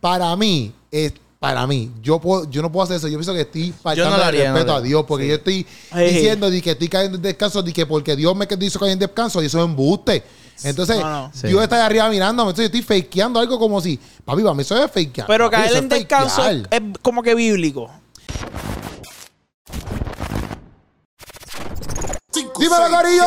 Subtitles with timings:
[0.00, 3.06] para mí, es para mí, yo puedo, yo no puedo hacer eso.
[3.06, 4.80] Yo pienso que estoy faltando no haría, respeto a.
[4.80, 8.34] Dios, porque yo estoy diciendo de que estoy cayendo en descanso, de que porque Dios
[8.34, 10.24] me hizo caer en descanso, y eso es embuste.
[10.64, 11.30] Entonces, No, no.
[11.32, 11.46] Sí.
[11.46, 12.50] Dios está ahí arriba mirándome.
[12.50, 15.28] Entonces, yo estoy fakeando algo como si, papi, para mí eso es fakear.
[15.28, 16.68] Pero Papi, caer en es descanso fakear.
[16.70, 17.88] es como que bíblico.
[22.58, 23.24] ¡Dímelo, Corillo!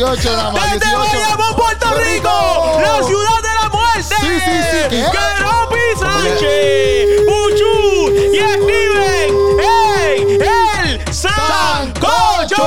[0.00, 0.72] 18 nada más.
[0.72, 2.80] ¡Desde Bayamón, Puerto Rico!
[2.80, 4.02] ¡La ciudad de la muerte!
[4.02, 4.88] ¡Sí, sí, sí!
[4.88, 5.04] ¿qué?
[5.98, 7.06] Sánchez!
[7.26, 7.74] ¡Puchu!
[8.32, 9.28] ¡Y activen!
[9.60, 10.38] ¡Ey!
[10.40, 12.64] ¡El Sancocho!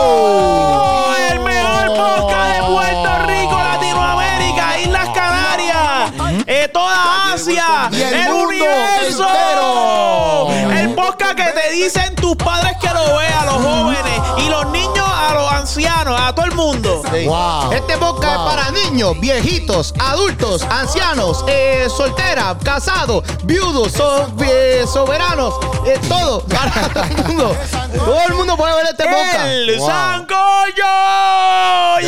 [1.31, 6.11] ¡El mejor podcast de Puerto Rico, Latinoamérica, Islas Canarias!
[6.45, 7.89] Eh, ¡Toda Asia!
[7.91, 9.27] ¡El, el universo!
[10.71, 14.82] El podcast que te dicen tus padres que lo vean, los jóvenes y los niños
[15.77, 17.01] ancianos, a todo el mundo.
[17.11, 17.25] Sí.
[17.25, 17.71] Wow.
[17.73, 18.47] Este podcast Wow.
[18.49, 25.55] es para niños, viejitos, adultos, ancianos, eh, solteras, casados, viudos, so- eh, soberanos,
[25.87, 27.57] eh, todo, para todo el mundo.
[28.05, 29.45] Todo el mundo puede ver este podcast.
[29.47, 29.87] El Wow.
[29.87, 30.83] Sancocho.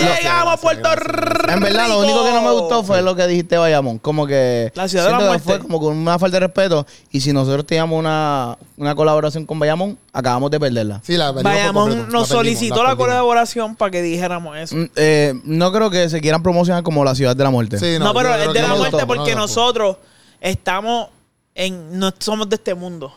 [0.01, 1.51] Llegamos a Puerto Rico.
[1.51, 3.99] En verdad, lo único que no me gustó fue lo que dijiste, Bayamón.
[3.99, 4.71] Como que.
[4.75, 5.43] La ciudad de la muerte.
[5.43, 6.85] Fue como con una falta de respeto.
[7.11, 11.01] Y si nosotros teníamos una, una colaboración con Bayamón, acabamos de perderla.
[11.03, 14.75] Sí, la Bayamón nos solicitó la, colaboración para que dijéramos eso.
[14.75, 17.77] Mm, eh, no creo que se quieran promocionar como la ciudad de la muerte.
[17.77, 19.97] Sí, no, pero es de la muerte porque no, nosotros
[20.41, 21.09] estamos
[21.53, 21.99] en.
[21.99, 23.13] No somos de este mundo.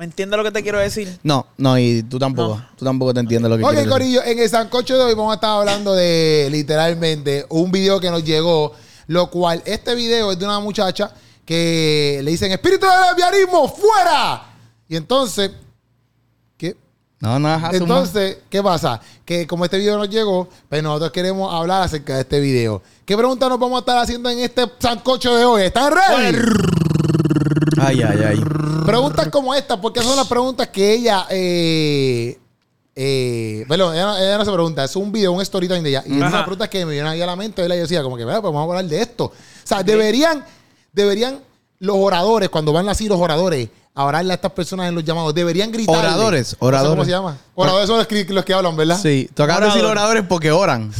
[0.00, 1.18] ¿Me entiendes lo que te quiero decir?
[1.22, 2.56] No, no, y tú tampoco.
[2.56, 2.66] No.
[2.74, 3.92] Tú tampoco te entiendes lo que Ok, quieres decir.
[3.92, 8.10] Corillo, en el Sancocho de hoy vamos a estar hablando de literalmente un video que
[8.10, 8.72] nos llegó,
[9.08, 11.12] lo cual este video es de una muchacha
[11.44, 14.46] que le dicen espíritu del lesbianismo fuera.
[14.88, 15.50] Y entonces,
[16.56, 16.74] ¿qué?
[17.18, 17.76] No, no, ajá, suma.
[17.76, 19.02] Entonces, ¿qué pasa?
[19.26, 22.80] Que como este video nos llegó, pues nosotros queremos hablar acerca de este video.
[23.04, 25.62] ¿Qué preguntas nos vamos a estar haciendo en este Sancocho de hoy?
[25.64, 26.38] ¿Están ready?
[27.80, 28.40] Ay, ay, ay.
[28.86, 31.26] Preguntas como estas, porque son las preguntas que ella.
[31.30, 32.38] Eh,
[32.94, 35.90] eh, bueno, ella, no- ella no se pregunta, es un video, un story time de
[35.90, 36.02] ella.
[36.06, 37.64] Y es una pregunta que me viene ahí a la mente.
[37.64, 39.24] Ella decía, como que, "Mira, pues vamos a hablar de esto.
[39.26, 39.32] O
[39.64, 40.44] sea, deberían,
[40.92, 41.40] deberían
[41.78, 45.34] los oradores, cuando van así los oradores, a orarle a estas personas en los llamados,
[45.34, 45.96] deberían gritar.
[45.96, 47.04] Oradores, ¿Cómo oradores.
[47.06, 47.36] se llama?
[47.54, 48.98] Oradores son los que, los que hablan, ¿verdad?
[49.02, 49.98] Sí, tú acabas de decir Orador.
[49.98, 50.92] oradores porque oran.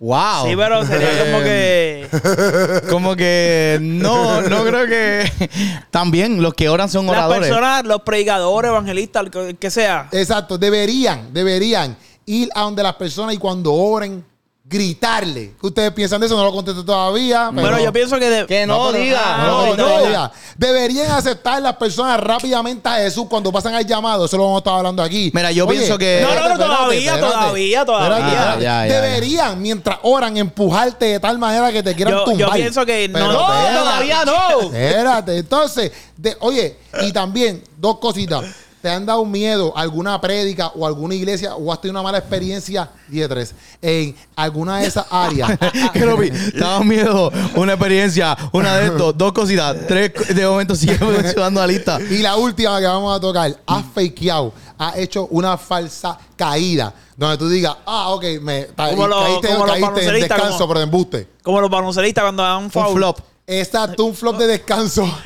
[0.00, 0.46] Wow.
[0.48, 2.80] Sí, pero sería como Eh, que.
[2.90, 5.48] Como que no, no creo que.
[5.90, 7.48] También los que oran son Las oradores.
[7.48, 10.08] personas, los predicadores, evangelistas, el que sea.
[10.12, 11.96] Exacto, deberían, deberían
[12.26, 14.24] ir a donde las personas y cuando oren,
[14.66, 15.52] gritarle.
[15.60, 16.36] ¿Qué ustedes piensan de eso?
[16.36, 17.50] No lo contesto todavía.
[17.50, 18.30] Bueno, pero- yo pienso que.
[18.30, 19.36] de- Que no, pero- diga.
[19.38, 20.32] No, no, no, no, diga.
[20.56, 24.24] Deberían aceptar las personas rápidamente a Jesús cuando pasan al llamado.
[24.24, 25.30] Eso lo vamos a estar hablando aquí.
[25.34, 28.52] Mira, yo pienso que- No, no, no, todavía, todavía, todavía.
[28.52, 32.24] Ah, ya, ya, Deberían, mientras oran, empujarte de tal manera que te quieran Yo- yo
[32.32, 32.52] tumbar.
[32.54, 33.14] pienso que no.
[33.18, 33.78] Pero No, espérate.
[33.78, 34.60] todavía no.
[34.72, 38.44] Espérate, entonces, de- oye, y también, dos cositas.
[38.84, 42.90] ¿Te han dado miedo alguna prédica o alguna iglesia o has tenido una mala experiencia,
[43.10, 45.52] 10-3, en alguna de esas áreas?
[45.94, 46.28] Que lo vi.
[46.28, 51.66] Estaba miedo, una experiencia, una de estos, dos cositas, tres de momento sigue mencionando la
[51.66, 51.98] lista.
[51.98, 57.38] y la última que vamos a tocar, has fakeado, has hecho una falsa caída, donde
[57.38, 60.80] tú digas, ah, ok, me Como los- caíste, como los en baloncelistas, descanso, como- pero
[60.80, 61.28] de embuste.
[61.42, 63.14] Como los baloncelistas cuando dan un Un foul.
[63.46, 63.58] Flop.
[63.58, 65.04] Exacto, un flop de descanso.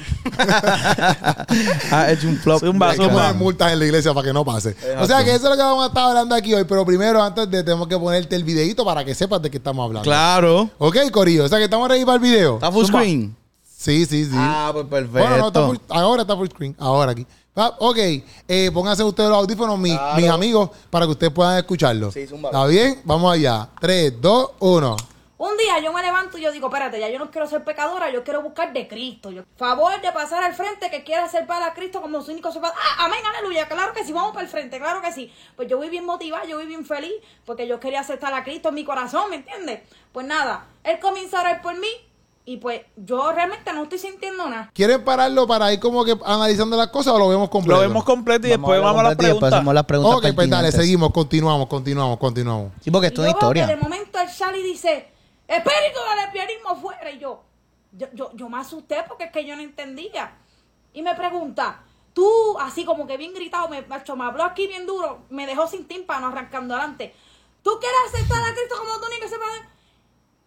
[1.91, 2.61] Ha hecho un flop.
[2.61, 3.15] Zumba, Hay que zumba.
[3.23, 4.77] poner multas en la iglesia para que no pase.
[5.01, 6.65] O sea que eso es lo que vamos a estar hablando aquí hoy.
[6.65, 9.85] Pero primero, antes de tenemos que ponerte el videito para que sepas de qué estamos
[9.85, 10.05] hablando.
[10.05, 10.69] Claro.
[10.79, 11.45] Ok, Corillo.
[11.45, 12.55] O sea que estamos ready para el video.
[12.57, 13.01] Está full Zumba.
[13.01, 13.37] screen.
[13.77, 14.31] Sí, sí, sí.
[14.35, 15.19] Ah, pues perfecto.
[15.21, 16.77] bueno, no, está full- ahora está full screen.
[16.79, 17.27] Ahora aquí.
[17.57, 17.97] Ah, ok,
[18.47, 20.17] eh, pónganse ustedes los audífonos, mi- Claro.
[20.21, 22.13] mis amigos, para que ustedes puedan escucharlo.
[22.13, 22.51] Sí, zumba.
[22.51, 23.01] ¿Está bien?
[23.05, 23.69] Vamos allá.
[23.81, 24.97] 3, 2, 1.
[25.39, 28.11] Un día yo me levanto y yo digo, espérate, ya yo no quiero ser pecadora,
[28.11, 29.31] yo quiero buscar de Cristo.
[29.31, 32.77] Yo, favor de pasar al frente que quiera ser para Cristo como su único salvador.
[32.77, 35.33] Ah, amén, aleluya, claro que sí, vamos para el frente, claro que sí.
[35.55, 37.13] Pues yo voy bien motivada, yo voy bien feliz,
[37.47, 39.83] porque yo quería aceptar a Cristo en mi corazón, ¿me entiendes?
[40.11, 41.87] Pues nada, él comienza a orar por mí
[42.45, 44.73] y pues yo realmente no estoy sintiendo nada.
[44.75, 47.81] ¿Quieren pararlo para ir como que analizando las cosas o lo vemos completo?
[47.81, 49.53] Lo vemos completo y después vamos a las después preguntas.
[49.53, 50.17] hacemos las preguntas.
[50.17, 52.73] Ok, pues dale, seguimos, continuamos, continuamos, continuamos.
[52.81, 53.67] Sí, porque esto es una historia.
[53.69, 54.19] de momento
[54.57, 55.09] y dice,
[55.49, 57.11] espíritu del lesbianismo fuera.
[57.11, 57.43] Y yo,
[57.93, 60.37] yo, yo, yo me asusté porque es que yo no entendía.
[60.93, 63.85] Y me pregunta, tú, así como que bien gritado, me,
[64.25, 67.15] habló aquí bien duro, me dejó sin tímpano arrancando adelante.
[67.63, 69.67] ¿Tú quieres aceptar a Cristo como tu único Salvador?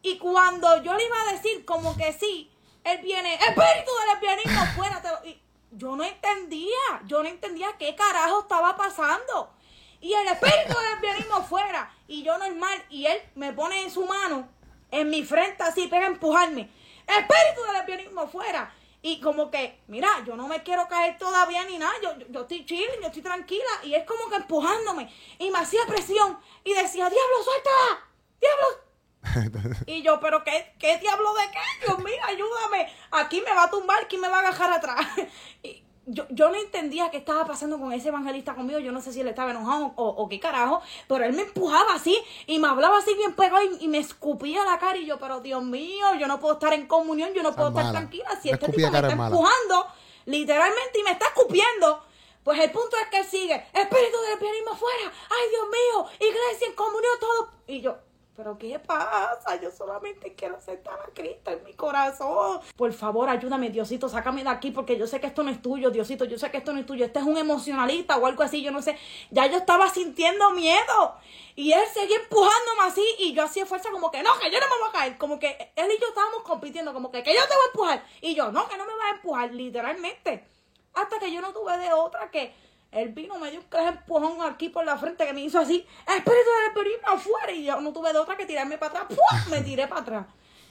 [0.01, 2.51] Y cuando yo le iba a decir como que sí,
[2.83, 5.01] él viene, espíritu del lesbianismo, fuera.
[5.01, 5.25] te lo-".
[5.25, 9.53] Y yo no entendía, yo no entendía qué carajo estaba pasando.
[9.99, 11.93] Y el espíritu del lesbianismo fuera.
[12.07, 14.49] Y yo normal, y él me pone en su mano,
[14.91, 16.69] en mi frente así, pega a empujarme.
[17.07, 18.73] Espíritu del lesbianismo fuera.
[19.01, 22.41] Y como que, mira, yo no me quiero caer todavía ni nada, yo, yo, yo
[22.41, 23.71] estoy chilling, yo estoy tranquila.
[23.83, 25.11] Y es como que empujándome.
[25.39, 26.37] Y me hacía presión.
[26.63, 28.05] Y decía, diablo, suelta,
[28.39, 28.91] diablo,
[29.85, 32.91] y yo, pero qué, qué diablo de qué, Dios mío, ayúdame.
[33.11, 35.05] Aquí me va a tumbar, aquí me va a agarrar atrás.
[35.63, 38.79] Y yo, yo no entendía qué estaba pasando con ese evangelista conmigo.
[38.79, 40.81] Yo no sé si él estaba enojado o, o qué carajo.
[41.07, 42.17] Pero él me empujaba así
[42.47, 44.97] y me hablaba así bien pegado y, y me escupía la cara.
[44.97, 47.73] Y yo, pero Dios mío, yo no puedo estar en comunión, yo no puedo es
[47.73, 47.99] estar mala.
[47.99, 48.29] tranquila.
[48.41, 49.35] Si La este tipo me está mala.
[49.35, 49.87] empujando,
[50.25, 52.03] literalmente, y me está escupiendo.
[52.43, 56.67] Pues el punto es que él sigue, espíritu del pianismo fuera, ay Dios mío, iglesia
[56.69, 57.51] en comunión, todo.
[57.67, 57.95] Y yo,
[58.41, 59.61] pero ¿qué pasa?
[59.61, 62.59] Yo solamente quiero aceptar a Cristo en mi corazón.
[62.75, 65.91] Por favor, ayúdame, Diosito, sácame de aquí porque yo sé que esto no es tuyo,
[65.91, 67.05] Diosito, yo sé que esto no es tuyo.
[67.05, 68.97] Este es un emocionalista o algo así, yo no sé.
[69.29, 71.15] Ya yo estaba sintiendo miedo.
[71.55, 74.65] Y él seguía empujándome así y yo hacía fuerza como que no, que yo no
[74.65, 75.17] me voy a caer.
[75.19, 78.05] Como que él y yo estábamos compitiendo, como que, que yo te voy a empujar.
[78.21, 80.47] Y yo, no, que no me vas a empujar, literalmente.
[80.95, 82.55] Hasta que yo no tuve de otra que
[82.91, 86.27] él vino, me dio un empujón aquí por la frente que me hizo así, espíritu
[86.27, 87.51] del espíritu afuera.
[87.51, 89.17] Y yo no tuve de otra que tirarme para atrás.
[89.17, 89.45] ¡Pua!
[89.49, 90.25] Me tiré para atrás.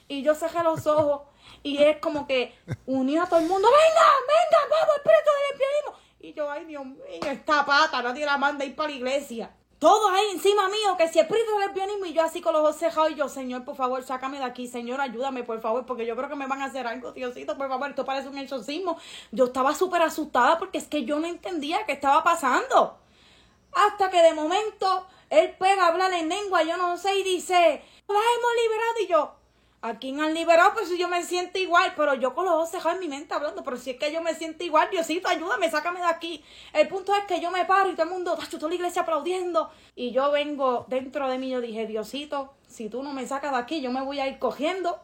[0.06, 1.22] Y yo cerré los ojos
[1.62, 2.54] y es como que
[2.86, 6.10] unió a todo el mundo, venga, venga, vamos, espíritu del lesbianismo.
[6.20, 9.54] Y yo, ay Dios mío, esta pata, nadie la manda a ir para la iglesia.
[9.80, 12.76] Todos ahí encima mío, que si espíritu del lesbianismo y yo así con los ojos
[12.76, 16.14] cerrados y yo, Señor, por favor, sácame de aquí, Señor, ayúdame, por favor, porque yo
[16.14, 18.98] creo que me van a hacer algo, Diosito, por favor, esto parece un exorcismo.
[19.32, 22.98] Yo estaba súper asustada porque es que yo no entendía qué estaba pasando.
[23.72, 27.82] Hasta que de momento él pega a hablar en lengua, yo no sé, y dice,
[28.06, 29.00] la hemos liberado.
[29.00, 29.39] Y yo,
[29.82, 30.72] ¿a quién han liberado?
[30.74, 33.34] Pues si yo me siento igual, pero yo con los ojos cerrados en mi mente
[33.34, 36.44] hablando, pero si es que yo me siento igual, Diosito, ayúdame, sácame de aquí.
[36.72, 39.02] El punto es que yo me paro y todo el mundo, tacho, toda la iglesia
[39.02, 39.70] aplaudiendo.
[39.94, 43.58] Y yo vengo dentro de mí, yo dije, Diosito, si tú no me sacas de
[43.58, 45.00] aquí, yo me voy a ir cogiendo.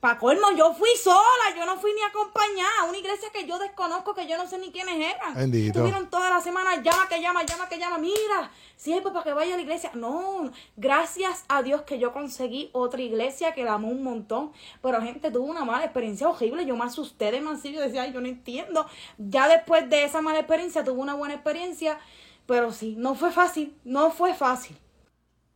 [0.00, 4.14] Pa' colmo, yo fui sola, yo no fui ni acompañada una iglesia que yo desconozco,
[4.14, 5.34] que yo no sé ni quiénes eran.
[5.34, 5.78] Bendito.
[5.78, 9.54] Estuvieron toda la semana, llama que llama, llama que llama, mira, siempre para que vaya
[9.54, 9.90] a la iglesia.
[9.94, 14.52] No, gracias a Dios que yo conseguí otra iglesia que la amó un montón.
[14.82, 18.20] Pero gente, tuvo una mala experiencia horrible, yo me asusté demasiado, yo decía, ay, yo
[18.20, 18.86] no entiendo.
[19.16, 21.98] Ya después de esa mala experiencia, tuve una buena experiencia,
[22.46, 24.76] pero sí, no fue fácil, no fue fácil.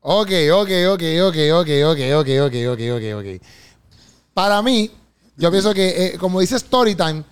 [0.02, 3.42] Ok, ok, ok, ok, ok, ok, ok, ok, ok, ok, ok.
[4.40, 4.90] Para mí,
[5.36, 7.24] yo pienso que, eh, como dice Storytime,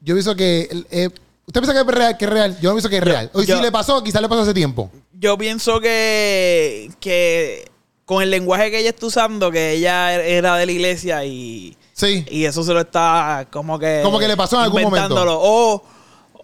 [0.00, 0.68] yo pienso que.
[0.90, 1.08] eh,
[1.46, 2.16] ¿Usted piensa que es real?
[2.18, 2.58] Que es real?
[2.60, 3.30] Yo no pienso que es real.
[3.32, 4.90] O yo- si le pasó, quizás le pasó hace tiempo.
[5.18, 7.70] Yo pienso que, que
[8.04, 12.26] con el lenguaje que ella está usando, que ella era de la iglesia y, Sí.
[12.30, 14.00] y eso se lo está como que...
[14.04, 15.38] Como que le pasó en algún inventándolo.
[15.40, 15.82] O,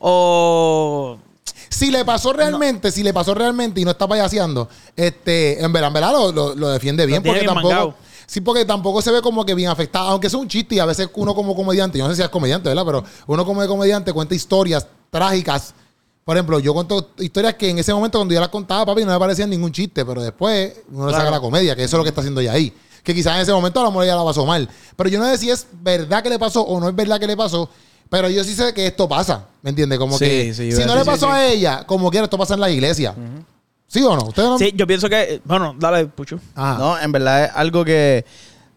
[0.00, 1.18] o
[1.68, 5.88] Si le pasó realmente, si le pasó realmente y no está payaseando, este, en verdad,
[5.88, 7.22] en verdad lo, lo- lo defiende bien.
[7.22, 7.68] porque tampoco.
[7.68, 7.94] mangado.
[8.30, 10.08] Sí, porque tampoco se ve como que bien afectado.
[10.10, 12.28] Aunque es un chiste y a veces uno como comediante, yo no sé si es
[12.28, 12.84] comediante, ¿verdad?
[12.86, 15.74] Pero uno como comediante cuenta historias trágicas.
[16.24, 19.10] Por ejemplo, yo cuento historias que en ese momento cuando yo las contaba, papi, no
[19.10, 22.04] me parecían ningún chiste, pero después uno le saca la comedia, que eso es lo
[22.04, 22.72] que está haciendo ella ahí.
[23.02, 24.68] Que quizás en ese momento a lo mejor ella la pasó mal.
[24.94, 27.26] Pero yo no sé si es verdad que le pasó o no es verdad que
[27.26, 27.68] le pasó.
[28.08, 29.98] Pero yo sí sé que esto pasa, ¿me entiendes?
[29.98, 31.32] Como Sí, que sí, si no le pasó sí.
[31.32, 33.12] a ella, como quiera, esto pasa en la iglesia.
[33.90, 34.22] ¿Sí o no?
[34.22, 34.56] ¿Ustedes no?
[34.56, 35.42] Sí, yo pienso que...
[35.44, 36.38] Bueno, dale, Pucho.
[36.54, 36.78] Ajá.
[36.78, 38.24] No, en verdad es algo que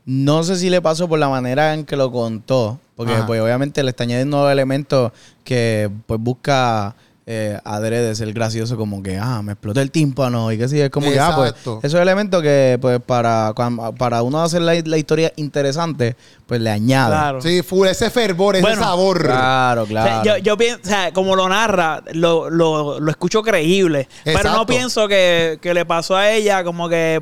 [0.05, 2.79] no sé si le pasó por la manera en que lo contó.
[2.95, 3.27] Porque Ajá.
[3.27, 5.11] pues obviamente le está añadiendo elementos
[5.43, 10.57] que pues busca eh, adrede ser gracioso como que, ah, me explotó el tímpano y
[10.57, 11.79] que sí, es como que, ah, pues Exacto.
[11.81, 13.53] esos elementos que pues para,
[13.97, 16.15] para uno hacer la, la historia interesante,
[16.45, 17.11] pues le añade.
[17.15, 17.41] Claro.
[17.41, 19.23] Sí, full, ese fervor, ese Bueno, sabor.
[19.23, 20.23] Claro, O sea, claro.
[20.23, 24.07] yo, yo pienso, o sea, como lo narra, lo, lo, lo escucho creíble.
[24.25, 24.57] Pero Exacto.
[24.59, 27.21] no pienso que, que le pasó a ella como que.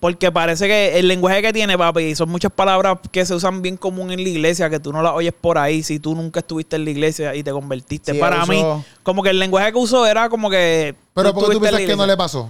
[0.00, 3.76] Porque parece que el lenguaje que tiene, papi, son muchas palabras que se usan bien
[3.76, 6.76] común en la iglesia, que tú no las oyes por ahí si tú nunca estuviste
[6.76, 8.12] en la iglesia y te convertiste.
[8.12, 8.64] Sí, Para usó- mí,
[9.02, 10.94] como que el lenguaje que usó era como que.
[11.14, 12.48] Pero tú estuviste en la piensas que no le pasó.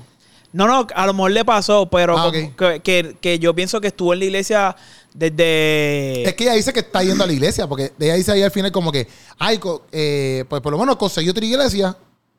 [0.53, 3.89] No, no, a lo mejor le pasó, pero Ah, que, que, que yo pienso que
[3.89, 4.77] estuvo en la iglesia
[5.15, 6.25] desde.
[6.29, 8.51] Es que ella dice que está yendo a la iglesia, porque ella dice ahí al
[8.51, 9.07] final como que,
[9.39, 9.61] ay,
[9.93, 11.97] eh, pues por lo menos conseguí otra iglesia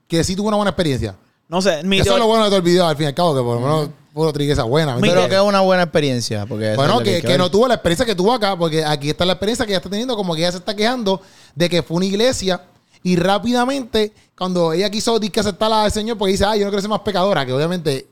[0.07, 1.15] que sí tuvo una buena experiencia.
[1.47, 3.15] No sé, mi Eso es lo bueno de todo el video, al fin y al
[3.15, 4.95] cabo, que por lo menos otra iglesia buena.
[4.95, 5.15] ¿me Miguel.
[5.17, 6.45] Pero que es una buena experiencia.
[6.45, 8.83] Porque es Bueno, lo que, hay que no tuvo la experiencia que tuvo acá, porque
[8.83, 11.21] aquí está la experiencia que ella está teniendo, como que ella se está quejando
[11.55, 12.61] de que fue una iglesia
[13.03, 16.81] y rápidamente, cuando ella quiso que aceptar al Señor, porque dice, ah, yo no quiero
[16.81, 18.07] ser más pecadora, que obviamente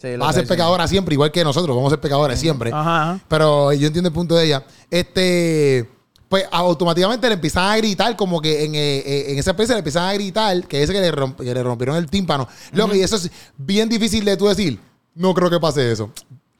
[0.00, 2.70] Sí, lo va a ser pecadora siempre, igual que nosotros, vamos a ser pecadores siempre.
[2.72, 3.20] Ajá, ajá.
[3.26, 4.64] Pero yo entiendo el punto de ella.
[4.90, 5.88] Este,
[6.28, 9.78] pues automáticamente le empiezan a gritar, como que en, eh, eh, en esa especie le
[9.78, 12.46] empiezan a gritar, que ese que le, romp- que le rompieron el tímpano.
[12.72, 14.78] Loco, y eso es bien difícil de tú decir.
[15.18, 16.10] No creo que pase eso.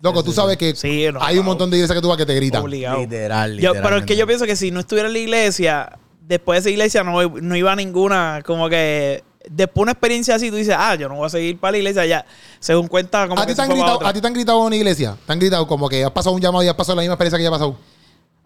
[0.00, 2.26] Loco, tú sabes que Sí, no, hay un montón de iglesias que tú vas que
[2.26, 2.62] te gritan.
[2.62, 2.98] Obligado.
[3.00, 6.56] Literal, Yo- pero es que yo pienso que si no estuviera en la iglesia, después
[6.56, 10.50] de esa iglesia no, no iba a ninguna, como que después de una experiencia así,
[10.50, 12.26] tú dices, ah, yo no voy a seguir para la iglesia ya.
[12.60, 14.08] Según cuenta, como ¿A que ti, te se han fue gritado, otra.
[14.08, 15.16] ¿A ti te han gritado en una iglesia?
[15.26, 17.38] ¿Te han gritado como que has pasado un llamado y has pasado la misma experiencia
[17.38, 17.76] que ya ha pasado?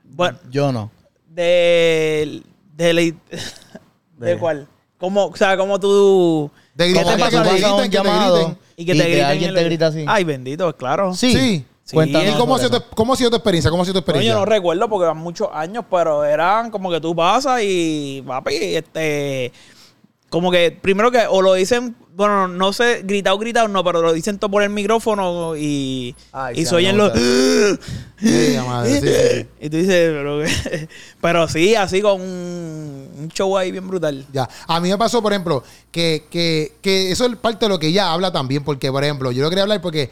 [0.04, 0.90] Bueno, Yo no.
[1.28, 2.42] de,
[2.76, 3.00] de, la-
[4.19, 4.69] de, De- cuál?
[4.99, 6.50] ¿Cómo, o sea, como tú...
[6.75, 8.59] De ¿Cómo gritar, que tú te pasas griten, un que te llamado griten.
[8.76, 10.05] Y que te alguien en te grita así?
[10.07, 11.14] Ay, bendito, claro.
[11.14, 11.33] Sí.
[11.33, 11.64] Sí.
[11.93, 12.35] Cuéntanos Sí.
[12.35, 13.71] ¿Y cómo ha, sido tu, cómo ha sido tu experiencia?
[13.71, 14.33] ¿Cómo ha sido tu No, experiencia?
[14.33, 18.55] yo no recuerdo porque van muchos años, pero eran como que tú pasas y, papi,
[18.76, 19.52] este...
[20.31, 24.12] Como que primero que o lo dicen, bueno, no sé, gritado, gritado, no, pero lo
[24.12, 27.12] dicen todo por el micrófono y, Ay, y se oyen los...
[27.12, 29.47] Sí, madre, sí, sí.
[29.66, 30.42] Y tú dices, pero,
[31.21, 34.26] pero sí, así con un, un show ahí bien brutal.
[34.33, 34.49] Ya.
[34.66, 37.88] A mí me pasó, por ejemplo, que, que, que eso es parte de lo que
[37.88, 40.11] ella habla también, porque, por ejemplo, yo lo quería hablar porque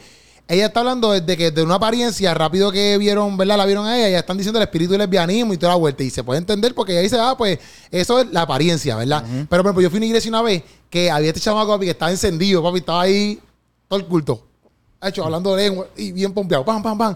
[0.51, 3.57] ella está hablando de que de una apariencia, rápido que vieron, ¿verdad?
[3.57, 6.03] La vieron a ella, ya están diciendo el espíritu del lesbianismo y toda la vuelta.
[6.03, 7.57] Y se puede entender porque ella dice, ah, pues
[7.89, 9.23] eso es la apariencia, ¿verdad?
[9.25, 11.85] Pero, por ejemplo, yo fui a una iglesia una vez que había este chamaco, papi,
[11.85, 13.39] que estaba encendido, papi, estaba ahí
[13.87, 14.45] todo el culto.
[14.99, 16.65] Ha hecho, hablando de lengua y bien pompeado.
[16.65, 17.15] Pam, pam, pam.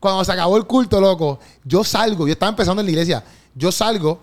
[0.00, 3.22] Cuando se acabó el culto, loco, yo salgo, yo estaba empezando en la iglesia,
[3.54, 4.22] yo salgo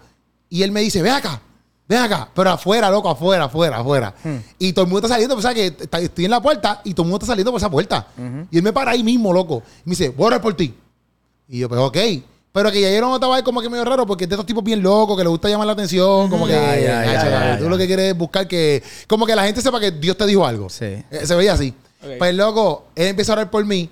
[0.49, 1.39] y él me dice, ven acá,
[1.87, 4.13] ven acá, pero afuera, loco, afuera, afuera, afuera.
[4.59, 7.03] Y todo el mundo está saliendo, pues, ¿sabes que estoy en la puerta y todo
[7.03, 8.07] el mundo está saliendo por esa puerta.
[8.51, 9.63] Y él me para ahí mismo, loco.
[9.85, 10.73] Y me dice, voy a orar por ti.
[11.47, 11.97] Y yo, pues, ok.
[12.51, 14.45] Pero que ya yo no estaba ahí como que medio raro porque es de estos
[14.47, 17.21] tipos bien locos que le gusta llamar la atención, como que Ya, ya, "Ay, ya,
[17.21, 17.69] chaval, tú ya".
[17.69, 20.43] lo que quieres es buscar que como que la gente sepa que Dios te dijo
[20.45, 20.67] algo.
[20.69, 20.85] Sí.
[20.85, 21.73] Eh, Se veía así.
[22.17, 23.89] Pues loco, él empezó a orar por mí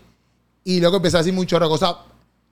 [0.63, 1.95] y luego empezó a decir mucho de cosas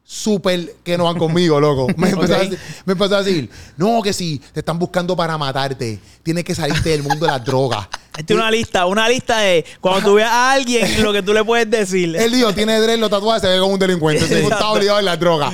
[0.06, 1.88] súper que no van conmigo, loco.
[1.98, 2.44] Me empezó, a, Ok.
[2.44, 6.54] decir, me empezó a decir, no, que si te están buscando para matarte, tienes que
[6.54, 7.88] salirte del mundo de las drogas.
[8.18, 11.34] Esta es una lista, una lista de cuando tú veas a alguien lo que tú
[11.34, 12.16] le puedes decir.
[12.20, 14.26] Él dijo, tiene dread, lo tatuados, se ve como un delincuente.
[14.28, 15.52] Tipo está obligado en las drogas.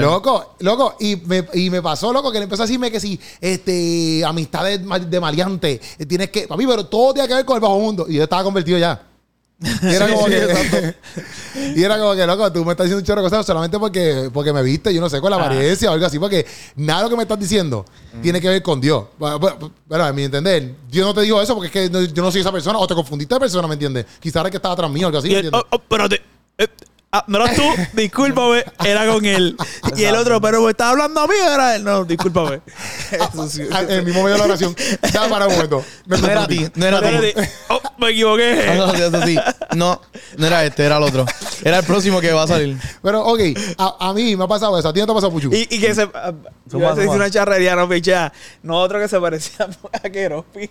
[0.00, 0.96] Loco, loco.
[1.00, 4.80] Y me, y me pasó, loco, que él empezó a decirme que si este, amistades
[5.10, 6.48] de maleante, eh, tienes que.
[6.48, 8.06] Papi, pero todo tiene que ver con el bajo mundo.
[8.08, 9.07] Y yo estaba convertido ya.
[9.60, 10.94] Y era como que.
[11.76, 14.30] y era como que, loco, tú me estás diciendo un chorro de cosas solamente porque,
[14.32, 15.46] porque me viste, yo no sé, con la Ah.
[15.46, 16.46] apariencia o algo así, porque
[16.76, 17.84] nada de lo que me estás diciendo
[18.22, 19.04] tiene que ver con Dios.
[19.18, 22.40] Bueno, a mi entender, Dios no te dijo eso porque es que yo no soy
[22.42, 24.06] esa persona, o te confundiste de persona, ¿me entiendes?
[24.20, 25.60] Quizás era que estaba atrás mío o algo así, ¿me entiendes?
[25.60, 26.22] oh, oh, espérate.
[26.58, 26.68] Eh,
[27.12, 27.62] ah, no eras tú,
[27.94, 29.56] discúlpame, era con él.
[29.96, 31.84] Y el otro, pero me estaba hablando a mí, era él.
[31.84, 32.60] No, discúlpame.
[33.10, 33.62] Eso sí.
[33.72, 34.74] Ah, En el mismo medio de la oración.
[35.12, 35.84] Ya para un momento.
[36.06, 37.32] Me No era a ti, no era a ti.
[37.68, 38.66] Oh, me equivoqué.
[38.68, 39.38] Ah, no, eso sí.
[39.74, 40.00] No,
[40.36, 41.26] no era este, era el otro.
[41.64, 42.76] Era el próximo que va a salir.
[43.02, 43.40] Pero, ok,
[43.78, 44.88] a, a mí me ha pasado eso.
[44.88, 45.50] ¿A ti no te ha pasado, Puchu?
[45.52, 46.02] Y, y que se.
[46.14, 46.32] ah,
[46.66, 47.14] yo decir zumba.
[47.14, 48.32] una charrería, no pichea.
[48.62, 50.70] No otro que se parecía a Keropi.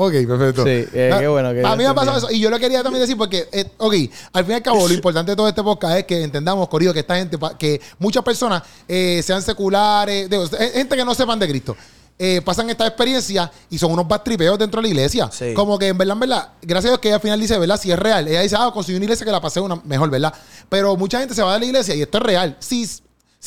[0.00, 0.62] Ok, perfecto.
[0.62, 2.30] Sí, eh, qué bueno que A mí me ha pasado eso.
[2.30, 3.94] Y yo lo quería también decir porque, eh, ok,
[4.32, 6.92] al fin y al cabo, lo importante de todo este podcast es que entendamos, Corillo,
[6.94, 11.48] que esta gente, que muchas personas eh, sean seculares, digo, gente que no sepan de
[11.48, 11.76] Cristo.
[12.16, 15.30] eh, pasan esta experiencia y son unos bastripeos dentro de la iglesia.
[15.32, 15.52] Sí.
[15.52, 17.80] Como que en verdad, en verdad, gracias a Dios que ella al final dice, ¿verdad?
[17.80, 18.28] Si es real.
[18.28, 20.32] Ella dice, ah, conseguí una iglesia que la pasé una mejor, ¿verdad?
[20.68, 22.56] Pero mucha gente se va de la iglesia y esto es real.
[22.60, 23.00] Si, si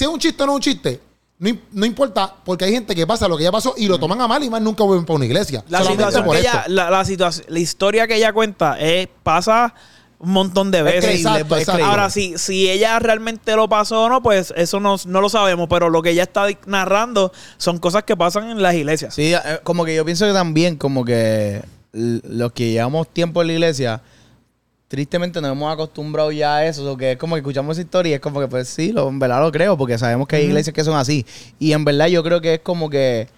[0.04, 1.00] es un chiste o no es un chiste,
[1.42, 4.22] no, no importa, porque hay gente que pasa lo que ya pasó y lo toman
[4.22, 5.64] a mal y más nunca vuelven para una iglesia.
[5.70, 6.52] La situación por que esto.
[6.52, 9.74] ella, la, la situación, la historia que ella cuenta es, pasa
[10.20, 11.16] un montón de Es veces.
[11.16, 11.72] Exacto, es exacto.
[11.72, 11.90] creíble.
[11.90, 15.68] Ahora, si, si ella realmente lo pasó o no, pues eso no, no lo sabemos.
[15.68, 19.16] Pero lo que ella está narrando son cosas que pasan en las iglesias.
[19.16, 23.48] Sí, eh, como que yo pienso que también, como que los que llevamos tiempo en
[23.48, 24.02] la iglesia,
[24.92, 26.92] tristemente nos hemos acostumbrado ya a eso.
[26.92, 29.08] o que es como que escuchamos esa historia y es como que, pues sí, lo,
[29.08, 31.26] en verdad lo creo, porque sabemos que hay iglesias que son así.
[31.60, 33.30] Y en verdad yo creo que es como que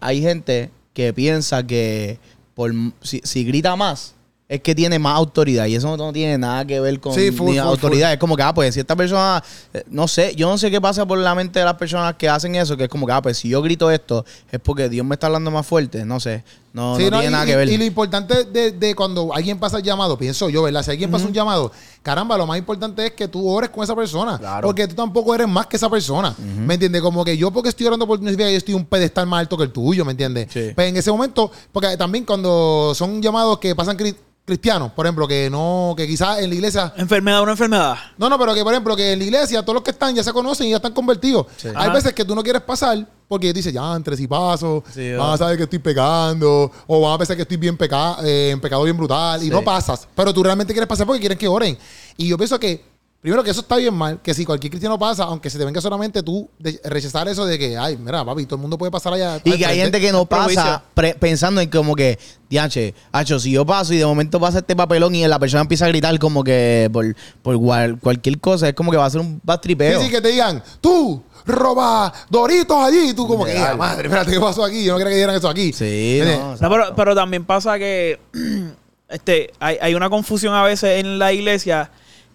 [0.00, 2.18] hay gente que piensa que
[2.54, 4.16] por si, si grita más
[4.50, 7.52] es que tiene más autoridad y eso no tiene nada que ver con Sí, full,
[7.52, 8.12] ni full, autoridad.
[8.12, 10.80] Es como que, ah, pues si esta persona, eh, no sé, yo no sé qué
[10.80, 13.22] pasa por la mente de las personas que hacen eso, que es como que, ah,
[13.22, 16.42] pues si yo grito esto es porque Dios me está hablando más fuerte, no sé.
[16.72, 17.68] No, Sí, no, tiene y, nada que ver.
[17.68, 20.84] Y lo importante de, de cuando alguien pasa el llamado, pienso yo, ¿verdad?
[20.84, 21.72] Si alguien pasa un llamado,
[22.02, 24.38] caramba, lo más importante es que tú ores con esa persona.
[24.38, 24.68] Claro.
[24.68, 26.34] Porque tú tampoco eres más que esa persona.
[26.38, 27.02] ¿Me entiendes?
[27.02, 29.56] Como que yo porque estoy orando por no que yo estoy un pedestal más alto
[29.56, 30.46] que el tuyo, ¿me entiendes?
[30.52, 30.70] Sí.
[30.74, 35.26] Pues en ese momento, porque también cuando son llamados que pasan cri- cristianos, por ejemplo,
[35.26, 37.96] que no, que quizás en la iglesia Enfermedad, una enfermedad.
[38.16, 40.22] no, no, pero que por ejemplo, que en la iglesia todos los que están ya
[40.22, 41.46] se conocen y ya están convertidos.
[41.64, 41.92] Hay Ajá.
[41.92, 45.34] veces que tú no quieres pasar porque dices, ya, entre si paso, Sí, van va.
[45.34, 48.60] a saber que estoy pecando, o van a pensar que estoy bien peca eh, en
[48.60, 50.08] pecado bien brutal, y no pasas.
[50.16, 51.78] Pero tú realmente quieres pasar porque quieres que oren.
[52.16, 52.84] Y yo pienso que,
[53.20, 55.80] primero que eso está bien mal, que si cualquier cristiano pasa, aunque se te venga
[55.80, 59.12] solamente tú de- rechazar eso de que, ay, mira, papi, todo el mundo puede pasar
[59.12, 59.36] allá.
[59.38, 59.80] Y que hay frente".
[59.82, 63.98] gente que no pasa pre- pensando en como que, diache, hacho, si yo paso y
[63.98, 67.58] de momento pasa este papelón y la persona empieza a gritar como que por, por
[67.60, 70.00] cual- cualquier cosa, es como que va a ser un Sí, bastripeo.
[70.02, 73.56] sí, que te digan, tú, roba Doritos allí, y tú como que.
[73.58, 74.82] "Ah, madre, espérate, ¿qué pasó aquí?
[74.84, 75.72] Yo no quería que dieran eso aquí.
[75.74, 78.18] Sí, no, No, pero, pero también pasa que
[79.08, 81.90] este, hay, hay una confusión a veces en la iglesia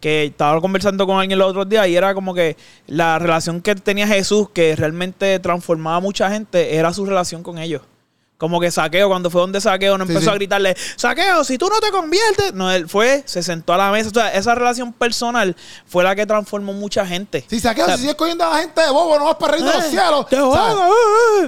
[0.06, 3.74] que estaba conversando con alguien los otros días y era como que la relación que
[3.74, 7.82] tenía Jesús, que realmente transformaba a mucha gente, era su relación con ellos.
[8.38, 10.32] Como que Saqueo, cuando fue donde Saqueo, no Sí, empezó sí.
[10.32, 12.54] a gritarle, Saqueo, si tú no te conviertes.
[12.54, 14.10] No, él fue, se sentó a la mesa.
[14.10, 15.56] O sea, esa relación personal
[15.88, 17.44] fue la que transformó mucha gente.
[17.50, 19.54] Si saqueo, O sea, si sigues cogiendo a la gente de bobo, no vas para
[19.54, 20.28] reír de los Eh, cielos.
[20.28, 20.50] ¡Qué ¿sabes?
[20.50, 20.88] bueno!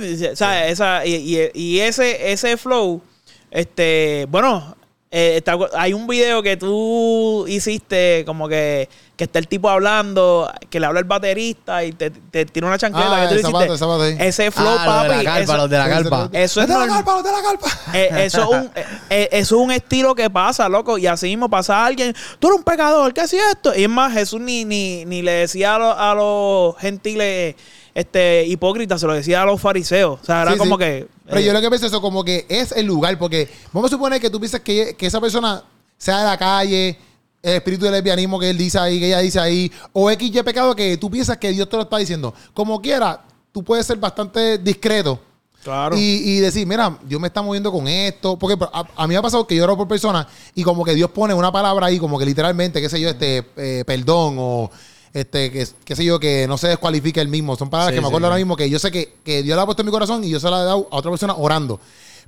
[0.01, 0.29] eh, eh.
[0.31, 3.03] O sea, esa, y, y- y ese, ese flow,
[3.51, 4.76] este, bueno,
[5.09, 10.51] eh, está- hay un video que tú hiciste como que, que está el tipo hablando,
[10.69, 14.27] que le habla el baterista y te, te tira una chancleta Ah, que tú hiciste.
[14.27, 15.23] Ese flow, Ah, lo de papi.
[15.23, 16.29] la carpa, eso, los de la carpa.
[16.33, 16.95] Eso es ¡Los de la normal.
[16.97, 17.67] carpa, los de la carpa!
[17.97, 20.97] eh, eso, es un, eh, eh, eso es un estilo que pasa, loco.
[20.97, 23.73] Y así mismo pasa a alguien, tú eres un pecador, ¿qué hacía esto?
[23.75, 27.55] Y es más, Jesús ni, ni, ni le decía a, los- a los gentiles
[27.97, 30.19] este, hipócritas, se lo decía a los fariseos.
[30.21, 30.83] O sea, era Sí, como sí.
[30.83, 31.07] que...
[31.25, 33.95] Pero eh, yo lo que pienso eso como que es el lugar, porque vamos a
[33.95, 35.63] suponer que tú piensas que, que esa persona
[35.97, 36.95] sea de la calle,
[37.41, 40.75] el espíritu del lesbianismo que él dice ahí, que ella dice ahí, o XY pecado
[40.75, 42.35] que tú piensas que Dios te lo está diciendo.
[42.53, 45.19] Como quiera, tú puedes ser bastante discreto.
[45.63, 45.97] Claro.
[45.97, 48.37] Y, y decir, mira, Dios me está moviendo con esto.
[48.37, 50.93] Porque a, a mí me ha pasado que yo oro por personas y como que
[50.93, 54.69] Dios pone una palabra ahí, como que literalmente, qué sé yo, este, eh, perdón o
[55.13, 57.55] este, que, qué sé yo, que no se descualifique el mismo.
[57.55, 58.29] Son palabras Sí, que me acuerdo sí.
[58.29, 60.29] ahora mismo que yo sé que, que Dios la ha puesto en mi corazón y
[60.29, 61.79] yo se la he dado a otra persona orando.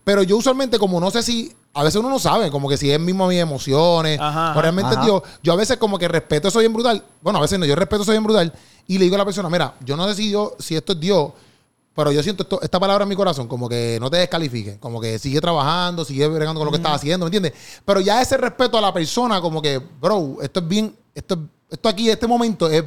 [0.04, 2.90] Pero yo usualmente, como no sé si, a veces uno no sabe, como que si
[2.90, 5.04] es mismo mis emociones, Ajá, o realmente ajá.
[5.04, 7.04] Dios, yo a veces como que respeto eso bien brutal.
[7.22, 8.52] Bueno, a veces no, yo respeto eso bien brutal
[8.88, 10.34] y le digo a la persona, mira, yo no sé si,
[10.76, 11.32] esto es Dios,
[11.94, 15.02] pero yo siento esto- esta palabra en mi corazón, como que no te descalifique, como
[15.02, 17.54] que sigue trabajando, sigue bregando con lo que estás haciendo, ¿me entiendes?
[17.86, 21.38] Pero ya ese respeto a la persona, como que, bro, esto es bien, esto,
[21.70, 22.84] esto aquí, este momento, es,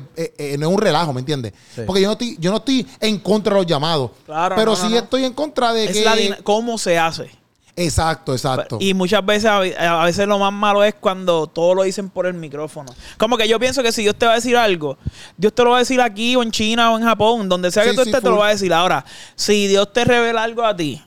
[0.59, 1.53] no es un relajo, ¿me entiendes?
[1.75, 1.83] Sí.
[1.87, 4.77] Porque yo no, estoy, yo no estoy en contra de los llamados, Claro, pero no,
[4.77, 4.99] sí no.
[4.99, 6.05] estoy en contra de es que...
[6.05, 7.31] la cómo se hace.
[7.75, 8.77] Exacto, exacto.
[8.81, 12.35] Y muchas veces, a veces lo más malo es cuando todo lo dicen por el
[12.35, 12.93] micrófono.
[13.17, 14.99] Como que yo pienso que si Dios te va a decir algo,
[15.39, 17.85] Dios te lo va a decir aquí o en China o en Japón, donde sea
[17.85, 18.75] que Sí, tú sí, estés, te lo va a decir.
[18.75, 19.05] Ahora,
[19.37, 21.03] si Dios te revela algo a ti,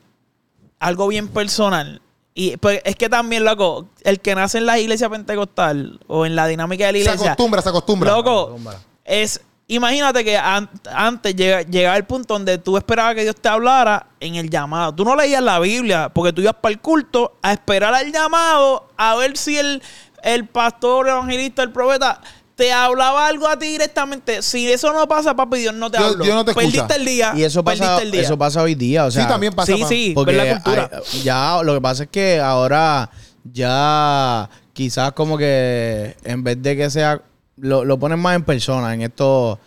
[0.79, 2.01] algo bien personal,
[2.35, 6.35] y pues es que también, loco, el que nace en la iglesia pentecostal o en
[6.35, 8.11] la dinámica de la se iglesia, acostumbra, se acostumbra.
[8.11, 8.57] Loco,
[9.05, 9.41] es.
[9.67, 14.05] Imagínate que an- antes llega, llegaba el punto donde tú esperabas que Dios te hablara
[14.19, 14.93] en el llamado.
[14.93, 18.87] Tú no leías la Biblia porque tú ibas para el culto a esperar al llamado
[18.95, 19.81] a ver si el,
[20.21, 22.21] el pastor, el evangelista, el profeta
[22.55, 24.41] te hablaba algo a ti directamente.
[24.41, 26.23] Si eso no pasa, papi, Dios no te Dios- habló.
[26.23, 26.67] Dios no te escucha.
[26.87, 27.33] Perdiste el día.
[27.35, 28.21] Y eso pasa, el día.
[28.21, 29.05] eso pasa hoy día.
[29.05, 29.73] O sea, sí, también pasa.
[29.73, 30.89] sí, sí, Porque ver la cultura.
[31.13, 33.09] hay- ya lo que pasa es que ahora
[33.51, 37.21] ya quizás como que en vez de que sea
[37.57, 39.57] lo, lo ponen más en persona en estos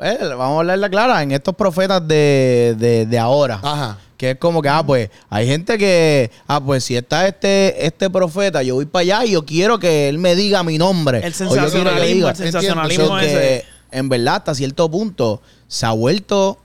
[0.00, 3.98] eh, vamos a hablarla clara en estos profetas de, de, de ahora Ajá.
[4.20, 8.10] Que es como que ah pues hay gente que ah pues si está este este
[8.10, 11.32] profeta yo voy para allá y yo quiero que él me diga mi nombre el
[11.32, 13.64] sensacionalismo, diga- el sensacionalismo que, ese.
[13.92, 16.58] en verdad, hasta cierto punto, se ha vuelto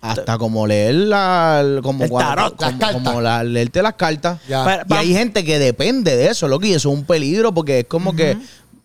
[0.00, 2.56] hasta como leer la, como, El cuando- tarot.
[2.56, 3.02] como, Las cartas.
[3.02, 4.38] como la- leerte las cartas.
[4.48, 4.84] Ya.
[4.88, 7.84] Y hay gente que depende de eso, loco, y eso es un peligro porque es
[7.86, 8.36] como que,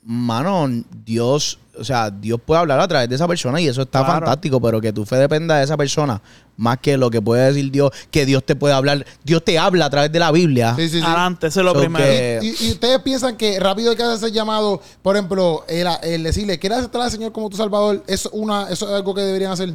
[0.04, 0.68] mano,
[1.06, 4.26] Dios, o sea, Dios puede hablar a través de esa persona y eso está Claro.
[4.26, 6.22] fantástico, pero que tu fe dependa de esa persona,
[6.60, 9.86] más que lo que puede decir Dios, que Dios te puede hablar, Dios te habla
[9.86, 10.74] a través de la Biblia.
[10.76, 11.06] Sí, sí, sí.
[11.06, 12.06] Adelante, eso es lo So primero.
[12.06, 16.24] que- Y, y ustedes piensan que rápido hay que hacer llamado, por ejemplo, el, el
[16.24, 18.04] decirle, ¿quieres aceptar al Señor como tu Salvador?
[18.08, 19.74] ¿Es una, ¿Eso es algo que deberían hacer?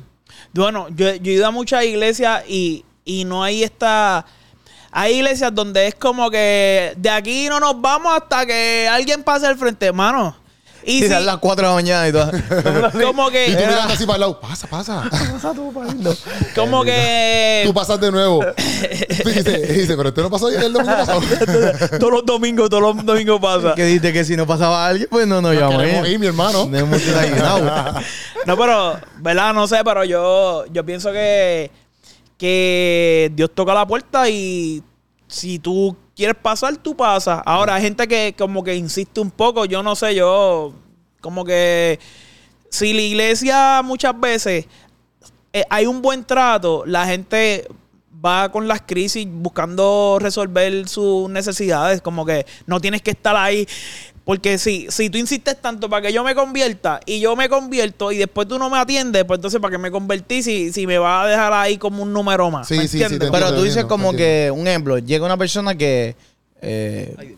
[0.53, 4.25] Bueno, yo, yo he ido a muchas iglesias y, y no hay esta...
[4.97, 9.44] Hay iglesias donde es como que de aquí no nos vamos hasta que alguien pase
[9.47, 10.37] al frente, hermano.
[10.87, 12.31] Y Y si- las 4 de la mañana y todo.
[13.07, 14.40] como Y que, tú mirando así para el lado.
[14.40, 15.03] Pasa, pasa.
[16.55, 18.44] como que Tú pasas de nuevo.
[19.25, 21.20] Y dice, y pero usted no pasó el domingo pasado.
[21.99, 23.75] todos los domingos, todos los domingos pasa.
[23.75, 26.09] que dice que si no pasaba alguien, pues no nos llamamos.
[26.09, 26.66] ir, mi hermano.
[26.66, 26.87] No.
[28.47, 29.55] No, pero, ¿verdad?
[29.55, 31.70] No sé, pero yo, yo pienso que,
[32.37, 34.83] que Dios toca la puerta y
[35.27, 37.42] si tú quieres pasar, tú pasas.
[37.44, 40.72] Ahora, hay gente que como que insiste un poco, yo no sé, yo
[41.20, 41.98] como que
[42.70, 44.66] si la iglesia muchas veces
[45.53, 47.68] eh, hay un buen trato, la gente
[48.24, 53.66] va con las crisis buscando resolver sus necesidades, como que no tienes que estar ahí.
[54.24, 58.10] Porque si, si tú insistes tanto para que yo me convierta y yo me convierto
[58.10, 60.96] y después tú no me atiendes, pues entonces para qué me convertí si, si me
[60.96, 62.66] va a dejar ahí como un número más.
[62.66, 63.18] Sí, ¿me sí, sí, entiendes?
[63.18, 66.16] te Pero entiendo, tú dices entiendo, como que, un ejemplo, llega una persona que,
[66.62, 67.37] eh,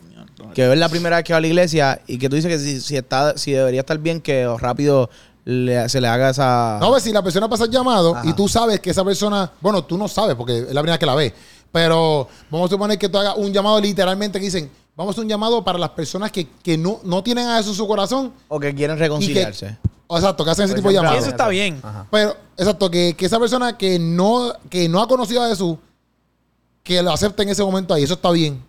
[0.53, 2.59] que es la primera vez que va a la iglesia y que tú dices que
[2.59, 5.09] si, si está, si debería estar bien que rápido
[5.43, 6.77] le- se le haga esa...
[6.79, 8.27] No, ves, si la persona pasa el llamado Ajá.
[8.29, 10.99] y tú sabes que esa persona, bueno, tú no sabes porque es la primera vez
[10.99, 11.33] que la ves,
[11.69, 15.23] pero vamos a suponer que tú hagas un llamado literalmente que dicen, vamos a hacer
[15.23, 18.33] un llamado para las personas que, que no, no tienen a eso en su corazón.
[18.49, 19.77] o que quieren Y que, reconciliarse.
[20.09, 21.21] exacto, que hacen ese Por tipo de ejemplo, llamados.
[21.27, 21.79] eso está bien.
[21.83, 22.07] Ajá.
[22.11, 25.77] Pero, exacto, que, que esa persona que no, que no ha conocido a Jesús,
[26.83, 28.61] que lo acepte en ese momento ahí, eso está bien.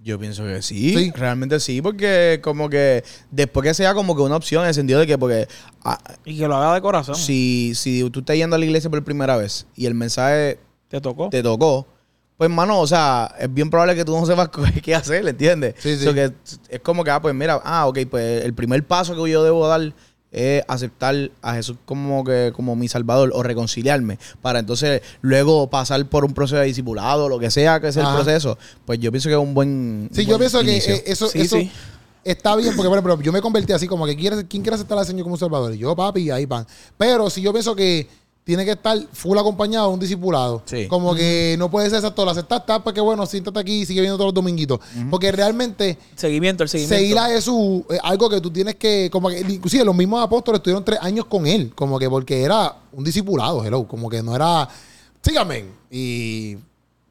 [0.00, 1.10] Yo pienso que sí, Sí.
[1.12, 5.00] realmente sí, porque como que después que sea como que una opción en el sentido
[5.00, 5.48] de que porque
[5.84, 7.16] ah, Y que lo haga de corazón.
[7.16, 11.00] si, si tú estás yendo a la iglesia por primera vez y el mensaje Te
[11.00, 11.30] tocó.
[11.30, 11.84] te tocó,
[12.38, 14.48] pues mano, o sea, es bien probable que tú no sepas
[14.82, 15.74] qué- hacer, ¿entiendes?
[15.80, 16.04] Sí, sí.
[16.04, 16.32] So que
[16.70, 19.66] es como que, ah, pues mira, ah, ok, pues el primer paso que yo debo
[19.68, 19.92] dar
[20.30, 26.04] es aceptar a Jesús como que como mi salvador o reconciliarme para entonces luego pasar
[26.06, 28.16] por un proceso de discipulado, lo que sea que sea el Ajá.
[28.22, 30.94] proceso, pues yo pienso que es un buen Sí, un yo buen pienso inicio.
[30.96, 31.70] que eh, eso, Sí, eso sí.
[32.24, 34.98] está bien, porque por ejemplo, yo me convertí así como que quiere, ¿quién quiere aceptar
[34.98, 35.74] al Señor como un salvador?
[35.74, 36.66] Y Yo, papi, ahí van.
[36.98, 38.06] Pero si yo pienso que
[38.48, 40.62] tiene que estar full acompañado de un discipulado.
[40.64, 40.86] Sí.
[40.88, 44.00] Como que no puede ser exacto, lo aceptaste, pues que bueno, siéntate aquí y sigue
[44.00, 44.80] viendo todos los dominguitos.
[45.10, 46.96] Porque realmente Seguimiento, el seguimiento.
[46.96, 50.60] seguir a Jesús es algo que tú tienes que, como que, inclusive los mismos apóstoles
[50.60, 54.34] estuvieron tres años con él, como que porque era un discipulado, hello, como que no
[54.34, 54.66] era,
[55.22, 56.56] síganme y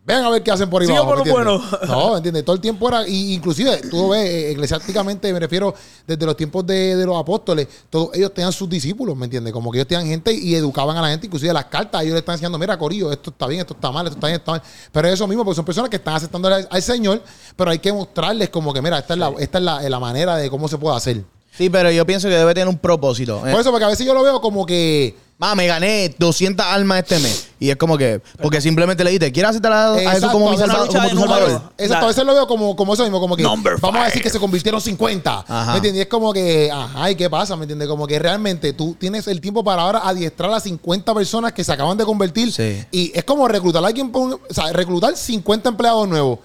[0.07, 1.89] vean a ver qué hacen por ahí Siga abajo, por ¿me lo entiendes?
[1.89, 2.45] No, ¿entiendes?
[2.45, 5.75] Todo el tiempo era, y inclusive tú ves, eh, eclesiásticamente me refiero
[6.07, 9.51] desde los tiempos de, de los apóstoles, todos ellos tenían sus discípulos, ¿me entiendes?
[9.51, 12.19] Como que ellos tenían gente y educaban a la gente, inclusive las cartas, ellos le
[12.19, 14.65] están enseñando, mira, Corillo, esto está bien, esto está mal, esto está bien, esto está
[14.65, 14.89] mal.
[14.93, 17.21] Pero es eso mismo, porque son personas que están aceptando al, al Señor,
[17.57, 20.37] pero hay que mostrarles como que, mira, esta es, la, esta es la, la manera
[20.37, 21.36] de cómo se puede hacer.
[21.57, 23.45] Sí, pero yo pienso que debe tener un propósito.
[23.47, 25.15] Eh, Por eso, porque a veces yo lo veo como que...
[25.39, 27.49] Ma, me gané 200 almas este mes.
[27.59, 30.87] Y es como que, porque simplemente le dijiste, ¿quieres aceptar a, Exacto, como, mi como
[30.87, 31.61] tu salvador?
[31.77, 34.23] Exacto, a veces lo veo como, como eso mismo, como que Number vamos a decir
[34.23, 35.45] que se convirtieron 50.
[35.47, 35.71] Ajá.
[35.73, 36.01] ¿Me entiendes?
[36.03, 37.55] Es como que, ajá, ¿y qué pasa?
[37.55, 37.87] ¿Me entiendes?
[37.87, 41.71] Como que realmente tú tienes el tiempo para ahora adiestrar a 50 personas que se
[41.71, 42.51] acaban de convertir.
[42.51, 42.83] Sí.
[42.91, 46.39] Y es como reclutar a alguien, por un- o sea, reclutar 50 empleados nuevos.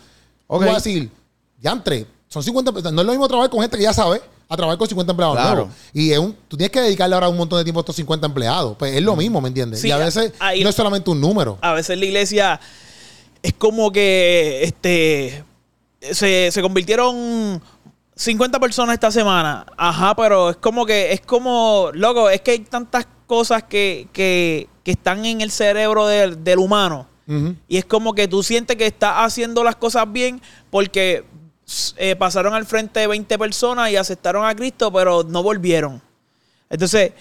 [0.48, 0.60] Ok.
[0.60, 1.10] Tú vas a decir,
[1.62, 2.92] ya entre, son 50 personas.
[2.92, 4.20] No es lo mismo trabajar con gente que ya sabe
[4.52, 5.54] a trabajar con 50 empleados Claro.
[5.56, 5.74] nuevos.
[5.92, 8.26] Y es un, tú tienes que dedicarle ahora un montón de tiempo a estos 50
[8.26, 8.76] empleados.
[8.78, 9.80] Pues es lo mismo, ¿me entiendes?
[9.80, 11.58] Sí, y a veces no es solamente un número.
[11.60, 12.60] a veces la iglesia
[13.42, 15.44] es como que este
[16.00, 17.62] se, se convirtieron
[18.16, 19.66] 50 personas esta semana.
[19.76, 24.68] Ajá, pero es como que, es como, loco, es que hay tantas cosas que, que,
[24.84, 27.08] que están en el cerebro del, del humano.
[27.66, 31.24] Y es como que tú sientes que estás haciendo las cosas bien porque
[31.96, 36.02] eh, pasaron al frente de 20 personas y aceptaron a Cristo, pero no volvieron.
[36.68, 37.12] Entonces,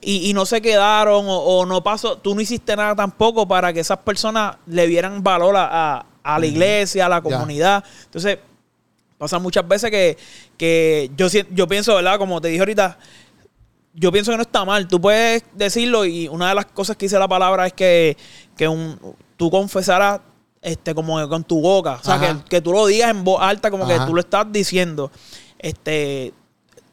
[0.00, 3.72] y, y no se quedaron o, o no pasó, tú no hiciste nada tampoco para
[3.72, 7.84] que esas personas le dieran valor a, la iglesia, a la comunidad.
[8.04, 8.38] Entonces,
[9.18, 10.16] pasa muchas veces que,
[10.56, 12.18] que yo, yo pienso, ¿verdad?
[12.18, 12.98] Como te dije ahorita,
[13.94, 14.88] yo pienso que no está mal.
[14.88, 18.16] Tú puedes decirlo y una de las cosas que dice la palabra es que,
[18.56, 18.98] que un,
[19.36, 20.20] tú confesarás
[20.62, 21.98] este, como que con tu boca.
[22.00, 23.98] O sea, que, que tú lo digas en voz alta como Ajá.
[23.98, 25.10] que tú lo estás diciendo.
[25.58, 26.32] Este,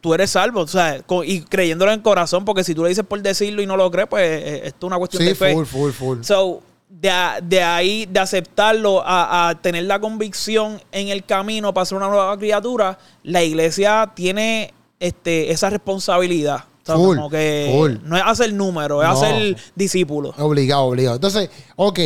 [0.02, 3.22] tú eres salvo, o sea, y creyéndolo en corazón, porque si tú lo dices por
[3.22, 5.54] decirlo y no lo crees, pues eh, esto es una cuestión Sí, de fe.
[5.54, 6.18] full, full, full.
[6.24, 7.12] So, de,
[7.44, 12.08] de ahí, de aceptarlo a, a tener la convicción en el camino para ser una
[12.08, 16.64] nueva criatura, la iglesia tiene este, esa responsabilidad.
[16.84, 17.96] O sea, Full, como que full.
[18.08, 19.14] no es hacer número, es No.
[19.16, 20.34] hacer discípulo.
[20.38, 21.16] Obligado, obligado.
[21.18, 22.00] Entonces, ok,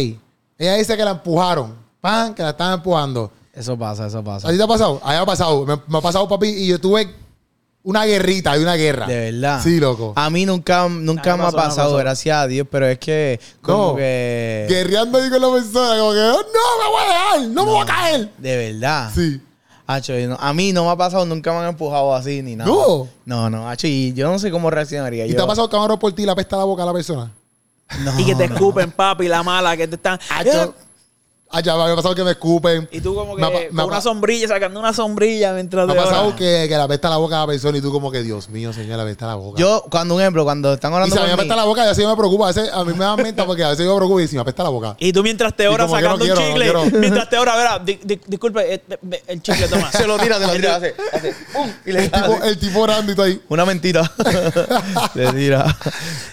[0.64, 1.76] ella dice que la empujaron.
[2.00, 3.32] Pan, que la están empujando.
[3.54, 4.48] Eso pasa, eso pasa.
[4.48, 5.00] ¿A ti te ha pasado?
[5.04, 5.66] A mí me ha pasado.
[5.66, 7.14] Me, me ha pasado, papi, y yo tuve
[7.84, 9.08] una guerrita y una guerra.
[9.08, 9.62] De verdad.
[9.64, 10.14] Sí, loco.
[10.16, 13.90] A mí nunca, nunca me me ha pasado, gracias a Dios, pero es que como
[13.90, 13.96] No.
[13.96, 14.66] que...
[14.70, 17.72] Guerreando ahí con la persona, como que, "Oh, no, me voy a dejar, no me
[17.72, 18.30] voy a caer.
[18.38, 19.12] De verdad.
[19.14, 19.42] Sí.
[19.88, 22.70] Hacho, no- a mí no me ha pasado, nunca me han empujado así ni nada.
[22.72, 23.08] ¿No?
[23.26, 25.26] No, no, hacho, y yo no sé cómo reaccionaría.
[25.26, 27.32] ¿Y yo, te ha pasado que por ti la pesta la boca a la persona?
[28.00, 28.56] No, y que te no.
[28.56, 30.20] escupen, papi, la mala, que te están.
[30.30, 30.76] Hacho,
[31.52, 32.88] Ah, ya me ha pasado que me escupen.
[32.92, 35.96] Y tú como que Me con me una sombrilla, sacando una sombrilla mientras Me ha
[36.04, 38.50] pasado que, que la pesta la boca a la persona y tú como que, Dios
[38.50, 39.60] mío, señor, la pesta la boca.
[39.60, 41.84] Yo, cuando un ejemplo, cuando están y hablando si a mí me apesta la boca,
[41.86, 42.46] ya sí me preocupa.
[42.46, 44.36] A, veces, a mí me da menta porque a veces yo me preocupo y si
[44.36, 44.96] me apesta la boca.
[45.00, 47.80] Y tú mientras te Y oras no sacando un no chicle, mientras te oras, verá,
[47.80, 49.92] di- di- disculpe, eh, eh, el chicle toma.
[50.02, 51.68] Se lo tira, se lo tira, hace, hace, ¡pum!
[51.86, 53.42] y le El tipo, el tipo orando y tú ahí.
[53.50, 54.10] una mentira.
[55.16, 55.66] le tira.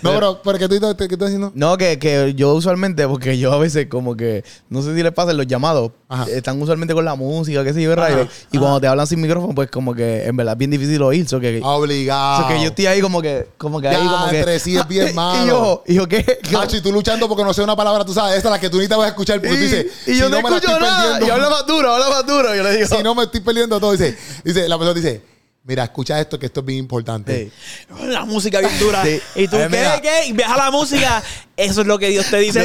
[0.03, 1.51] No, pero, pero ¿qué tú estás diciendo?
[1.55, 5.15] No, que, que yo usualmente, porque yo a veces como que, no sé si les
[5.15, 6.27] pasa en los llamados, Ajá.
[6.31, 9.55] están usualmente con la música, qué sé yo, radio, y cuando te hablan sin micrófono,
[9.55, 12.43] pues como que en verdad es bien difícil oír, so que, Obligado.
[12.43, 14.39] so que yo estoy ahí como que, como que ahí como que...
[14.39, 15.47] entre sí es bien y malo.
[15.47, 16.39] yo, y yo, ¿qué?
[16.79, 18.79] Y tú luchando porque no sé una palabra, tú sabes, esta es la que tú
[18.79, 20.73] ni te vas a escuchar porque tú dices, y si yo no, me la escucho
[20.73, 22.97] estoy nada, y habla más duro, habla más duro, yo le digo...
[22.97, 25.23] si no me estoy perdiendo todo, dice, dice, la persona dice,
[25.69, 27.51] mira, escucha esto que esto es bien importante.
[27.89, 28.07] Sí.
[28.07, 29.05] La música bien dura.
[29.05, 29.21] Sí.
[29.37, 29.77] Y tú, ver, ¿qué?
[29.77, 30.01] mira.
[30.01, 30.27] ¿Qué?
[30.27, 31.23] Y ves a la música.
[31.57, 32.61] Eso es lo que Dios te dice.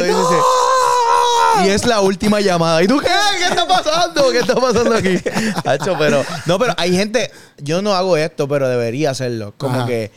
[1.64, 2.82] Y es la última llamada.
[2.84, 3.10] ¿Y tú qué?
[3.38, 4.32] ¿Qué está pasando?
[4.32, 5.18] ¿Qué está pasando aquí?
[5.66, 6.24] Hacho, pero.
[6.46, 7.32] No, pero hay gente.
[7.58, 9.54] Yo no hago esto, pero debería hacerlo.
[9.58, 9.88] Como Ajá.
[9.88, 10.12] que.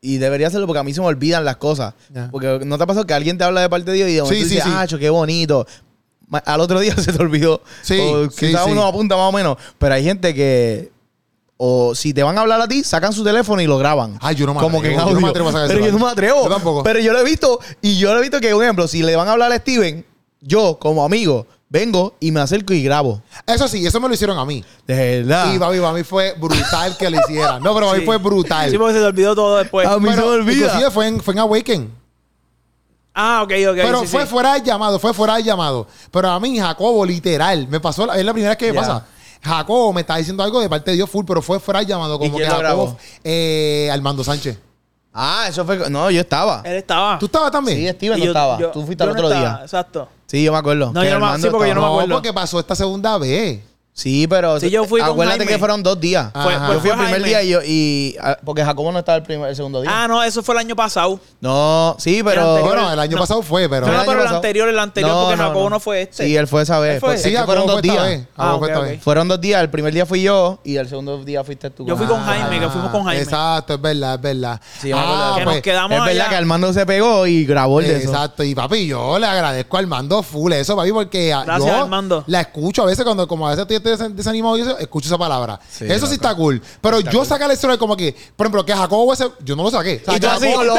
[0.00, 1.94] Y debería hacerlo porque a mí se me olvidan las cosas.
[2.30, 4.22] Porque no te ha pasado que alguien te habla de parte de Dios y de
[4.22, 4.76] momento Sí, sí, dices, sí.
[4.76, 5.66] Hacho, qué bonito.
[6.44, 7.62] Al otro día se te olvidó.
[7.82, 9.56] Sí, O quizás uno apunta más o menos.
[9.78, 10.92] Pero hay gente que.
[11.56, 14.18] O si te van a hablar a ti, sacan su teléfono y lo graban.
[14.20, 16.04] Ay, yo no me Como que yo no me atrevo a sacar Pero yo no
[16.04, 16.44] me atrevo.
[16.44, 16.82] Yo tampoco.
[16.82, 17.60] Pero yo lo he visto.
[17.80, 20.04] Y yo lo he visto que, un ejemplo, si le van a hablar a Steven,
[20.44, 23.20] yo, como amigo, vengo y me acerco y grabo.
[23.46, 24.64] Eso sí, eso me lo hicieron a mí.
[24.86, 25.52] De verdad.
[25.52, 27.62] Y papi, para mí fue brutal que lo hicieran.
[27.62, 28.06] No, pero para mí Sí.
[28.06, 28.70] fue brutal.
[28.70, 29.86] Sí, porque se te olvidó todo después.
[29.88, 30.66] A mí se me olvida.
[30.66, 31.92] Inclusive fue en, fue en Awaken.
[33.16, 33.76] Ah, ok, ok.
[33.76, 34.26] pero sí, fue sí.
[34.28, 35.86] fuera del llamado, fue fuera del llamado.
[36.10, 39.06] Pero a mí, Jacobo, literal, me pasó, la- es la primera vez que me pasa.
[39.40, 42.18] Jacobo me está diciendo algo de parte de Dios full, pero fue fuera del llamado.
[42.18, 42.98] Como que quién lo Jacobo, grabó?
[43.22, 44.58] eh, Armando Sánchez.
[45.14, 45.88] Ah, eso fue.
[45.90, 46.60] No, yo estaba.
[46.64, 47.18] Él estaba.
[47.20, 47.78] ¿Tú estabas también?
[47.78, 48.58] Sí, Steven no yo- estaba.
[48.58, 49.60] yo- Tú fuiste al no otro estaba, día.
[49.64, 50.08] Exacto.
[50.26, 50.90] Sí, yo me acuerdo.
[50.92, 52.14] No, Que yo no sí, porque yo no me acuerdo.
[52.14, 53.60] porque pasó esta segunda vez.
[53.96, 54.58] Sí, pero.
[54.58, 56.30] Sí, yo fui con Acuérdate que fueron dos días.
[56.32, 57.28] Fue- yo pues fui el primer Jaime.
[57.28, 57.60] día y yo.
[57.64, 59.90] Y, ah, porque Jacobo no estaba el, primer, el segundo día.
[59.94, 61.20] Ah, no, eso fue el año pasado.
[61.40, 62.40] No, sí, El pero.
[62.56, 62.74] anterior.
[62.74, 63.20] Bueno, el año no.
[63.22, 63.86] pasado fue, pero.
[63.86, 64.36] No, pero el pasado.
[64.36, 66.26] anterior, el anterior, porque Jacobo no fue este.
[66.26, 66.98] Sí, él fue esa vez.
[66.98, 67.10] Fue.
[67.10, 68.20] Pues, Sí, es que Jacobo fueron dos días.
[68.36, 68.86] Ah, Jacobo ok, fue esta ok.
[68.86, 69.02] vez.
[69.04, 69.62] Fueron dos días.
[69.62, 71.86] El primer día fui yo y el segundo día fuiste tú.
[71.86, 73.22] Yo fui con Jaime, que fuimos con Jaime.
[73.22, 74.60] Exacto, es verdad, es verdad.
[74.80, 76.28] Sí, yo de Que nos quedamos Es verdad allá.
[76.30, 78.08] que Armando se pegó y grabó el de eso.
[78.10, 82.24] Exacto, y papi, yo le agradezco a Armando full eso, papi, porque yo Armando.
[82.26, 85.18] la escucho a veces cuando, como a veces estoy des- desanimado y eso, escucho esa
[85.18, 85.58] palabra.
[85.70, 86.60] Sí, eso sí está cool.
[86.80, 89.70] Pero yo sacar el celular como que, por ejemplo, que Jacobo ese, yo no lo
[89.70, 90.00] saqué.
[90.02, 90.48] O sea, Y tú así.
[90.48, 90.74] No.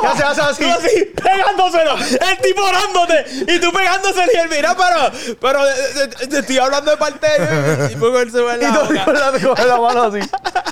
[0.00, 0.24] ¿Qué haces?
[0.24, 0.62] Haces así.
[0.64, 1.96] Tú así, pegándoselo.
[1.96, 3.24] El tipo orándote.
[3.54, 4.32] Y tú pegándoselo.
[4.32, 5.72] Y él, mira, pero, pero eh,
[6.20, 8.86] eh, te estoy hablando de parte de Y pongo el celular en Y la tú
[8.86, 9.04] boca.
[9.04, 10.28] con la, con la mano así.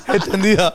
[0.13, 0.73] Extendida.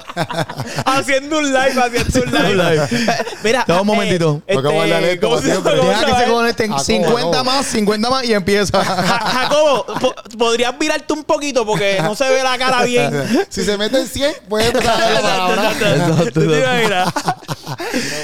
[0.84, 2.88] Haciendo un live, haciendo un live.
[3.44, 3.64] Mira.
[3.68, 4.42] Un momentito.
[4.52, 7.44] ¿Cómo Deja que se conecten Jacobo, 50 Jacobo.
[7.44, 8.84] más, 50 más y empieza.
[8.84, 13.46] Ja- Jacobo, po- podrías virarte un poquito porque no se ve la cara bien.
[13.48, 17.12] si se mete en 100, puede empezar a ver la palabra.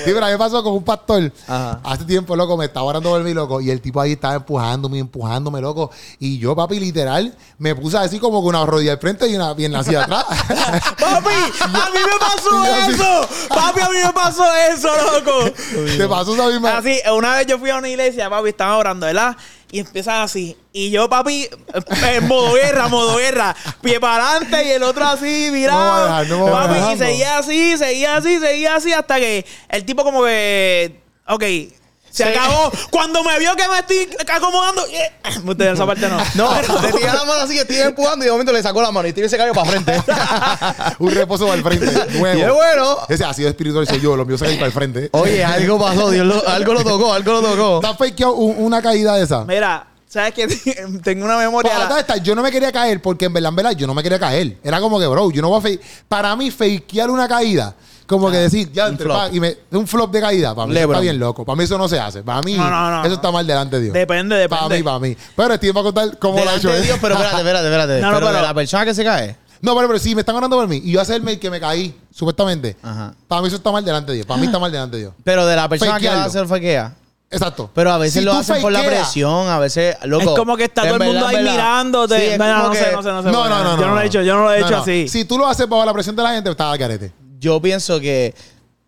[0.04, 1.32] Sí, pero a mí me pasó con un pastor.
[1.46, 1.80] Ajá.
[1.84, 3.60] Hace tiempo, loco, me estaba orando por mí, loco.
[3.60, 5.90] Y el tipo ahí estaba empujándome, empujándome, loco.
[6.18, 9.54] Y yo, papi, literal, me puse así como con una rodilla al frente y una
[9.54, 10.24] pierna hacia atrás.
[10.98, 11.28] Papi,
[11.60, 13.28] a mí me pasó eso.
[13.48, 15.50] Papi, a mí me pasó eso, loco.
[15.96, 16.78] Te pasó esa misma.
[16.78, 19.36] Así, una vez yo fui a una iglesia, papi, estaban orando, ¿verdad?
[19.70, 20.56] Y empiezan así.
[20.72, 21.48] Y yo, papi,
[22.08, 23.56] en modo guerra, modo guerra.
[23.82, 26.24] Pie para adelante y el otro así, mirado.
[26.24, 30.22] No no papi, y seguía así, seguía así, seguía así, hasta que el tipo como
[30.24, 31.00] que...
[31.28, 31.42] Ok,
[32.16, 32.30] se Sí.
[32.30, 32.72] acabó.
[32.90, 34.82] Cuando me vio que me estoy acomodando...
[34.86, 35.12] eh,
[35.44, 36.16] Ustedes esa parte no.
[36.34, 36.50] No,
[36.82, 39.06] le tiré la mano así que estoy empujando y de momento le sacó la mano
[39.06, 40.02] y Steven se cayó para frente.
[40.98, 42.18] un reposo para el frente.
[42.18, 42.38] Nuevo.
[42.38, 42.96] y es bueno.
[43.08, 45.08] Ese así de espiritual soy yo, lo mío se cae para el frente.
[45.12, 47.80] Oye, algo pasó, Dios lo- algo lo tocó, algo lo tocó.
[47.80, 49.44] ¿Te has fakeado un- una caída de esa?
[49.44, 50.46] Mira, ¿sabes qué?
[51.04, 51.70] Tengo una memoria...
[51.70, 53.92] Pues, acá está, yo no me quería caer porque en verdad, en verdad, yo no
[53.94, 54.56] me quería caer.
[54.64, 55.80] Era como que, bro, yo no voy a fake.
[56.08, 57.74] Para mí, fakear una caída,
[58.06, 59.16] como que decir, ya, un entre, flop.
[59.16, 61.44] pa, y me, un flop de caída, para mí eso está bien loco.
[61.44, 62.22] Para mí eso no se hace.
[62.22, 63.14] Para mí, No, no, no, eso no.
[63.14, 63.94] está mal delante de Dios.
[63.94, 64.48] Depende, depende.
[64.64, 65.16] Para mí, para mí.
[65.34, 66.80] Pero Steve va a contar cómo lo ha hecho de.
[66.82, 68.00] Dios, pero espérate, espérate, espérate.
[68.00, 69.36] No, no, pero, de pero- la persona que se cae.
[69.62, 71.58] No, pero, pero sí, me están orando por mí y yo hacerme el que me
[71.58, 72.76] caí, supuestamente.
[72.82, 73.14] Ajá.
[73.26, 74.26] Para mí eso está mal delante de Dios.
[74.26, 75.14] Para mí está mal delante de Dios.
[75.24, 76.94] Pero de la persona que va a hacer faquea.
[77.28, 77.68] Exacto.
[77.74, 80.30] Pero a veces Si lo hacen por la presión, a veces, loco.
[80.30, 82.32] Es como que está todo el mundo ahí mirándote.
[82.32, 83.30] Sí, como no que- sé, no sé, no sé.
[83.32, 84.76] No, no, no, Yo no lo he hecho, yo no lo he hecho no.
[84.82, 85.08] así.
[85.08, 87.12] Si tú lo haces bajo la presión de la gente, está al garete.
[87.38, 88.34] Yo pienso que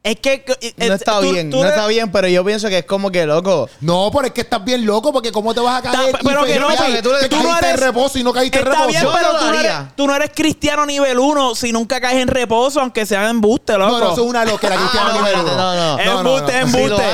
[0.05, 0.43] Es que...
[0.79, 3.27] No está tú- bien, tú no está bien, pero yo pienso que es como que
[3.27, 3.69] loco.
[3.81, 6.59] No, pero es que estás bien loco porque cómo te vas a caer pero que
[6.59, 8.65] no, porque tú le- que tú no caíste en eres- reposo y no caíste en
[8.69, 8.89] Está reposo.
[8.91, 9.93] bien, Yo pero no lo tú no, eres, haría.
[9.97, 13.77] tú no eres cristiano nivel 1 si nunca caes en reposo, aunque sea en embuste,
[13.77, 13.91] loco.
[13.91, 15.75] no, no, eso es una loquera Ah, cristiana no, nivel espérate, uno.
[15.75, 15.99] no, no.
[15.99, 17.05] Es No, embuste, embuste.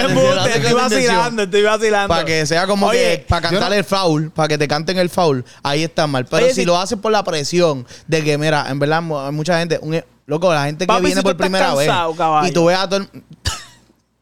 [0.00, 0.56] embuste.
[0.58, 2.08] Estoy vacilando, estoy vacilando.
[2.08, 4.98] Para que sea como Oye, que para cantar no- el foul, para que te canten
[4.98, 6.26] el foul, ahí está mal.
[6.26, 10.00] Pero si, lo haces por la presión de que, mira, en verdad, mucha gente, un,
[10.26, 12.48] loco, la gente que Papi, viene si tú por estás primera cansado, vez caballo.
[12.48, 13.08] y tú ves a todo el-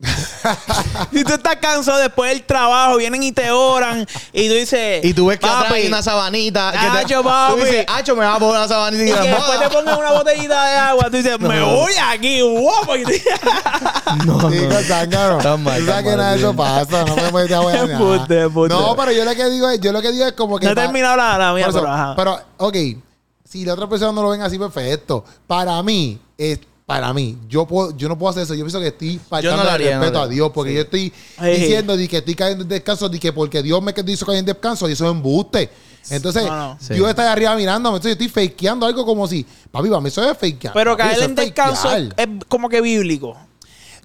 [1.13, 5.01] Si tú estás cansado después del trabajo, vienen y te oran y tú dices...
[5.05, 7.53] y tú ves que atrás "Papi", hay una sabanita, que te, Acho, papi.
[7.61, 9.69] tú dices, "Acho, me va a poner una sabanita y, Y que la después te
[9.71, 12.95] pongan una botellita de agua, tú dices, me voy aquí, guapo.
[12.95, 14.81] Tú- No, Digo, no.
[14.83, 15.39] zángano.
[15.39, 15.43] Tú
[15.87, 17.05] sabes que nada de eso pasa.
[17.05, 17.79] No me nada.
[17.85, 18.75] Embuste, embuste.
[18.75, 20.67] No, pero yo lo que digo es, yo lo que digo es como que.
[20.67, 22.15] No he terminado la, la mía, pero ajá.
[22.17, 22.77] pero, ok,
[23.53, 25.23] si la otra persona no lo ven así, perfecto.
[25.47, 28.55] Para mí, es para mí, yo puedo, yo no puedo hacer eso.
[28.55, 30.29] Yo pienso que estoy faltando no haría, respeto a.
[30.29, 33.83] Dios, porque yo estoy diciendo de que estoy cayendo en descanso, de que porque Dios
[33.83, 35.71] me hizo caer en descanso, y eso es embuste.
[36.09, 36.79] Entonces, No, no.
[36.81, 36.95] Sí.
[36.97, 40.29] yo estoy arriba mirándome, entonces yo estoy fakeando algo como si, papi, para mí eso
[40.29, 40.73] es fakear.
[40.73, 43.37] Pero papi, caer en es descanso es como que bíblico.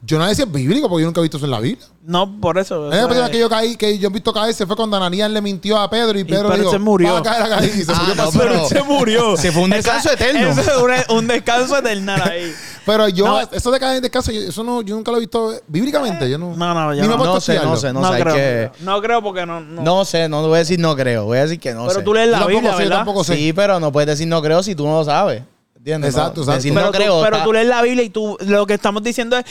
[0.04, 1.86] Yo no decía bíblico porque yo nunca he visto eso en la Biblia.
[2.06, 2.82] No, por eso.
[2.84, 5.42] La única persona que yo caí, que yo he visto caerse fue cuando Ananías le
[5.42, 7.14] mintió a Pedro y Pedro Pedro dijo, se murió.
[7.14, 8.78] "Va a caer, a caer", y se Ah, murió no, pero- siempre.
[8.78, 9.38] se murió.
[9.38, 10.50] Se fue un descanso eterno.
[10.52, 12.54] Eso es un, un descanso eterno ahí.
[12.86, 13.40] Pero yo, No.
[13.42, 16.30] eso de caer en descanso, yo- eso no, yo nunca lo he visto bíblicamente.
[16.30, 17.18] Yo no, No, no, yo ni me he no.
[17.18, 18.36] puesto No sé, no sé, no, No, sé, creo.
[18.36, 19.60] que- No creo porque no.
[19.60, 22.00] No, No sé, no voy a decir no creo, voy a decir que no pero
[22.00, 22.06] sé.
[22.06, 22.98] tú lees Yo la tampoco Biblia, sé, yo ¿verdad?
[23.00, 23.36] tampoco sé.
[23.36, 25.42] Sí, pero no puedes decir no creo si tú no lo sabes.
[25.76, 26.10] ¿Entiendes?
[26.16, 26.56] Exacto, exacto.
[26.58, 27.22] Decir pero, no tú, creo.
[27.22, 29.46] pero tú lees la Biblia y tú lo que estamos diciendo es,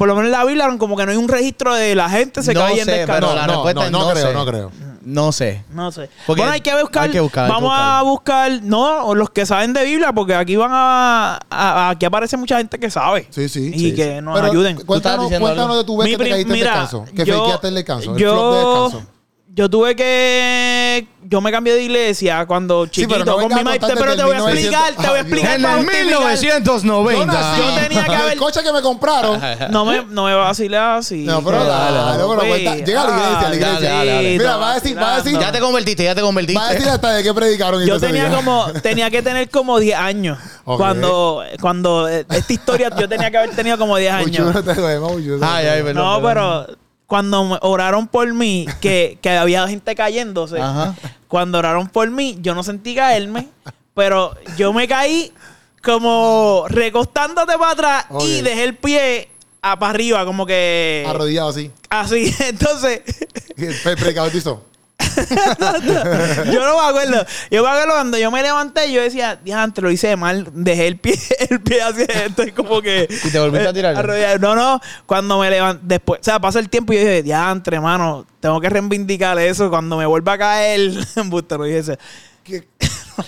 [0.00, 2.42] por lo menos en la Biblia, como que no hay un registro de la gente
[2.42, 3.20] se No cae en sé, descanso.
[3.20, 4.32] pero la no, respuesta no, es no no creo, sé.
[4.32, 4.72] no creo.
[5.02, 5.62] No sé.
[5.74, 6.08] No sé.
[6.26, 7.02] Porque bueno, hay que buscar.
[7.04, 10.34] hay que buscar, hay que vamos a buscar, no, los que saben de Biblia, porque
[10.34, 13.26] aquí van a, a- aquí aparece mucha gente que sabe.
[13.28, 13.70] Sí, sí.
[13.74, 14.22] Y sí, que sí.
[14.22, 14.76] nos Pero ayuden.
[14.86, 17.04] Cuéntanos, cuéntanos de tu vez Mi que te caíste en mira, descanso.
[17.14, 18.12] Que yo- fakeaste el descanso.
[18.14, 18.58] El yo- flop de
[18.88, 19.10] descanso.
[19.52, 20.79] Yo tuve que.
[21.22, 23.78] Yo me cambié de iglesia cuando Sí, chiquito pero no con mi a madre.
[23.80, 24.80] contarte Pero te voy a 1900.
[24.80, 25.56] explicar, te voy a explicar.
[25.56, 26.10] En para el justificar.
[26.10, 26.20] Yo
[26.80, 27.26] 1990.
[27.32, 27.60] nací.
[27.60, 29.40] Yo tenía que haber- El coche que me compraron.
[29.70, 31.24] No me, no me vaciles así.
[31.24, 32.84] No, pero Dale, dale, dale, dale, pero Güey, cuenta.
[32.84, 33.90] Llega a la iglesia, a la iglesia.
[33.92, 34.38] dale, dale.
[34.38, 36.60] Mira, va a decir, va a decir, Ya te convertiste, ya te convertiste.
[36.60, 37.82] va a decir hasta de qué predicaron.
[37.82, 38.36] y Yo todo ese tenía día.
[38.36, 40.38] como, tenía que tener como 10 años.
[40.64, 40.78] Ok.
[40.78, 44.54] Cuando, cuando eh, esta historia yo tenía que haber tenido como 10 Mucho años.
[44.54, 46.66] no te mucho Ay, ay, perdón, No, perdón.
[46.66, 46.78] pero
[47.10, 50.94] cuando oraron por mí, que, que había gente cayéndose, Ajá.
[51.26, 53.48] cuando oraron por mí, yo no sentí caerme,
[53.94, 55.32] pero yo me caí
[55.82, 59.28] como recostándote para atrás y dejé el pie
[59.60, 61.72] a para arriba, como que Arrodillado así.
[61.88, 62.32] así.
[62.44, 63.00] Entonces,
[64.36, 64.62] hizo.
[66.52, 67.26] yo no me acuerdo.
[67.50, 70.98] Yo me acuerdo cuando yo me levanté, yo decía, diante, lo hice mal, dejé el
[70.98, 71.18] pie,
[71.50, 73.08] el pie hacia esto, y como que.
[73.24, 73.96] ¿Y te volviste a tirar?
[73.96, 74.38] arrodillado.
[74.38, 77.76] No, no, cuando me levanté, después, o sea, pasa el tiempo y yo dije, diantre,
[77.76, 79.70] hermano, tengo que reivindicar eso.
[79.70, 81.98] Cuando me vuelva a caer, embuste, lo dije.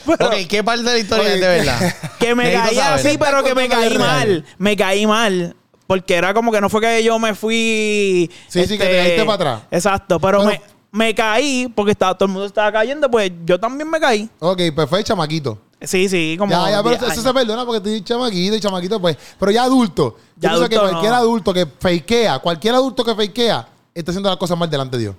[0.08, 1.94] Ok, ¿qué parte de la historia Oye, es de verdad?
[2.18, 3.06] Que me Necesito caí saber.
[3.06, 4.44] así, pero que me caí mal.
[4.58, 5.54] Me caí mal.
[5.86, 8.30] Porque era como que no fue que yo me fui.
[8.46, 9.60] este, Sí, sí, que te caíste para atrás.
[9.70, 10.60] Exacto, pero, Pero- me,
[10.92, 14.30] me caí porque estaba, todo el mundo estaba cayendo, pues yo también me caí.
[14.38, 15.58] Ok, pues fue chamaquito.
[15.80, 16.52] Sí, sí, como.
[16.52, 17.24] Ya, ya, pero 10 eso años.
[17.24, 19.16] se perdona porque estoy chamaquito y chamaquito, pues.
[19.38, 20.16] Pero ya adulto.
[20.36, 21.18] Yo Ya pienso que adulto, cualquier no.
[21.18, 25.16] adulto que fakea, cualquier adulto que fakea, está haciendo las cosas mal delante de Dios.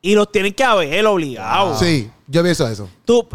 [0.00, 1.76] Y los tienen que haber obligado.
[1.78, 2.88] Sí, yo pienso eso.
[3.04, 3.26] Tú,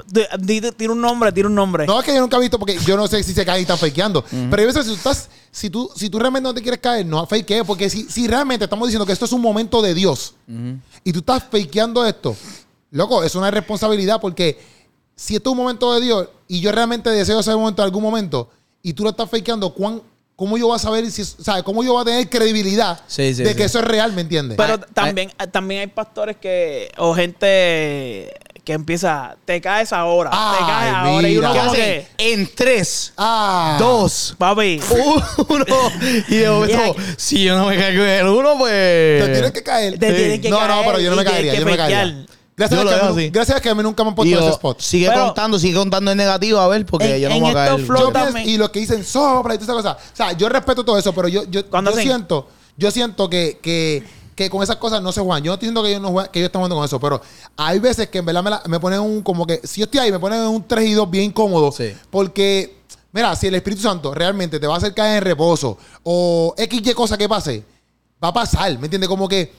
[0.78, 1.86] tira un nombre, tira un nombre.
[1.86, 3.62] No es que yo nunca he visto porque yo no sé si se caen y
[3.64, 4.24] están fakeando.
[4.24, 6.80] Pero yo pienso que si tú estás, si tú, si tú realmente no te quieres
[6.80, 7.64] caer, no fakees.
[7.66, 10.34] Porque si, si realmente estamos diciendo que esto es un momento de Dios
[11.04, 12.36] y tú estás fakeando esto,
[12.92, 14.58] loco, es una responsabilidad porque
[15.16, 18.02] si esto es un momento de Dios y yo realmente deseo ese momento en algún
[18.04, 18.50] momento
[18.82, 20.02] y tú lo estás fakeando, ¿cuán,
[20.36, 23.00] ¿cómo yo voy a saber si, es- o sea, cómo yo voy a tener credibilidad
[23.08, 23.56] Sí, sí, de sí.
[23.56, 24.58] que eso es real, ¿me entiendes?
[24.58, 26.90] Pero también, también hay pastores que.
[26.98, 29.36] O gente que empieza.
[29.46, 30.30] Te caes ahora.
[30.30, 31.30] te caes ahora.
[31.30, 31.54] Y uno mira.
[31.54, 32.08] ¿Qué como que.
[32.18, 34.80] En tres, ah, dos, Papi.
[35.50, 35.66] uno.
[36.30, 39.32] Y de momento, si yo no me caigo en el uno, te pues.
[39.34, 39.98] tienes que caer.
[40.00, 41.66] Te tienes que no, caer no, pero yo no y me tienes caería, que yo
[41.66, 42.26] no me caería.
[42.58, 43.30] Gracias, Yo a lo que a dejo mí, así.
[43.32, 44.80] gracias a que a mí nunca me han puesto en ese spot.
[44.82, 47.48] sigue Pero- contando, sigue contando en negativo a ver, porque En- yo no en me
[47.48, 47.72] voy a caer.
[47.72, 50.12] estos flow Yo también- pienso- y los que dicen sopla y todas esas cosas.
[50.14, 52.48] O sea, yo respeto todo eso, pero yo, yo, Cuando yo hacen- siento,
[52.78, 54.04] yo siento que, que,
[54.44, 55.44] que con esas cosas no se juegan.
[55.44, 57.22] Yo no estoy diciendo que ellos no juegan, que ellos están jugando con eso, pero
[57.58, 60.00] hay veces que en verdad me, la- me ponen un, como que, si yo estoy
[60.00, 61.72] ahí, me ponen un 3 y 2 bien incómodo.
[61.72, 61.94] Sí.
[62.10, 66.54] Porque, mira, si el Espíritu Santo realmente te va a hacer caer en reposo o
[66.58, 67.64] X, Y cosa que pase,
[68.24, 69.08] va a pasar, ¿me entiendes?
[69.10, 69.54] Como que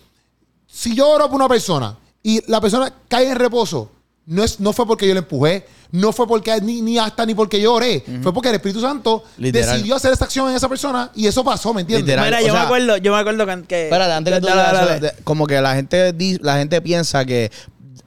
[0.66, 3.90] si yo oro por una persona y la persona cae en reposo,
[4.26, 7.34] no, es, no fue porque yo le empujé, no fue porque ni, ni hasta ni
[7.34, 9.70] porque yo oré, fue porque el Espíritu Santo Literal.
[9.74, 12.06] decidió hacer esta acción en esa persona y eso pasó, ¿me entiendes?
[12.06, 12.24] Literal.
[12.26, 13.62] Mira, o yo me sea- acuerdo, yo me acuerdo que...
[13.66, 17.50] que Espérate, antes que tú Dale, dale, como que la gente la gente piensa que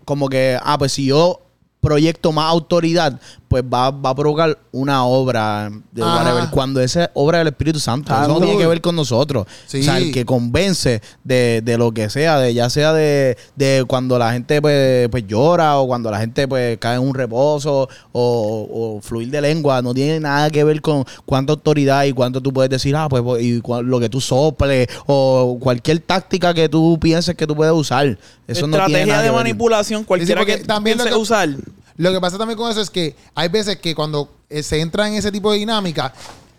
[0.05, 1.41] como que ah pues si yo
[1.81, 3.19] proyecto más autoridad
[3.61, 6.15] pues va, va a provocar una obra de Ajá.
[6.17, 8.95] whatever, cuando esa es obra del Espíritu Santo Ah, eso no tiene que ver con
[8.95, 9.79] nosotros Sí.
[9.79, 13.85] o sea el que convence de, de lo que sea de ya sea de, de
[13.87, 17.87] cuando la gente pues, pues llora o cuando la gente pues cae en un reposo
[18.11, 22.41] o, o fluir de lengua no tiene nada que ver con cuánta autoridad y cuánto
[22.41, 26.67] tú puedes decir ah pues pues, y lo que tú soples o cualquier táctica que
[26.67, 29.39] tú pienses que tú puedes usar eso no tiene Estrategia nada de que ver.
[29.39, 31.49] manipulación, cualquiera porque que también lo piense que- usar.
[31.97, 35.07] Lo que pasa también con eso es que hay veces que cuando eh, se entra
[35.07, 36.13] en ese tipo de dinámica,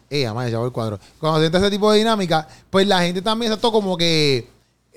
[0.09, 0.99] eh, además ya voy el cuadro.
[1.19, 4.49] Cuando se entra en ese tipo de dinámica, pues la gente también todo como que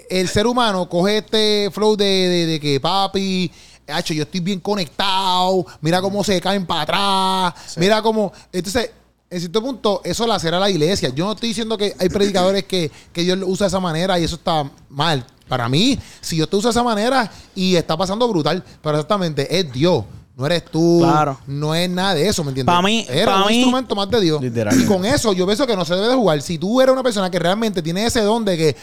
[0.10, 3.52] el ser humano coge este flow de, de- de que papi,
[3.88, 8.32] hacho, yo estoy bien conectado, mira cómo se caen para atrás, mira cómo.
[8.52, 8.92] Entonces,
[9.30, 11.10] en cierto punto, eso la será la iglesia.
[11.10, 14.18] Yo no estoy diciendo que hay predicadores que, que Dios lo usa de esa manera
[14.20, 15.26] y eso está mal.
[15.48, 19.60] Para mí, si Dios te usa de esa manera y está pasando brutal, pero exactamente
[19.60, 20.04] es Dios.
[20.40, 21.38] No eres tú, Claro.
[21.48, 22.74] no es nada de eso, ¿me entiendes?
[22.74, 24.42] Pa' mí- Eres pa' un mí- instrumento más de Dios.
[24.42, 24.80] Literal.
[24.82, 26.42] Y con eso yo pienso que no se debe de jugar.
[26.42, 28.76] Si tú eres una persona que realmente tiene ese don de que,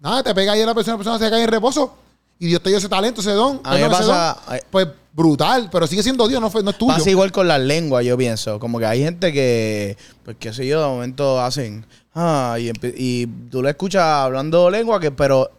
[0.00, 1.94] nada, te pega ahí a la persona, la persona se cae en reposo
[2.38, 5.68] y Dios te dio ese talento, ese don, A mí me pasa- don, pues brutal,
[5.70, 6.92] pero sigue siendo Dios, no, fue, no es tuyo.
[6.94, 8.58] Pasa igual con las lenguas, yo pienso.
[8.58, 11.84] Como que hay gente que, pues qué sé yo, de momento hacen,
[12.14, 15.50] ah, y, y tú lo escuchas hablando lengua, que pero,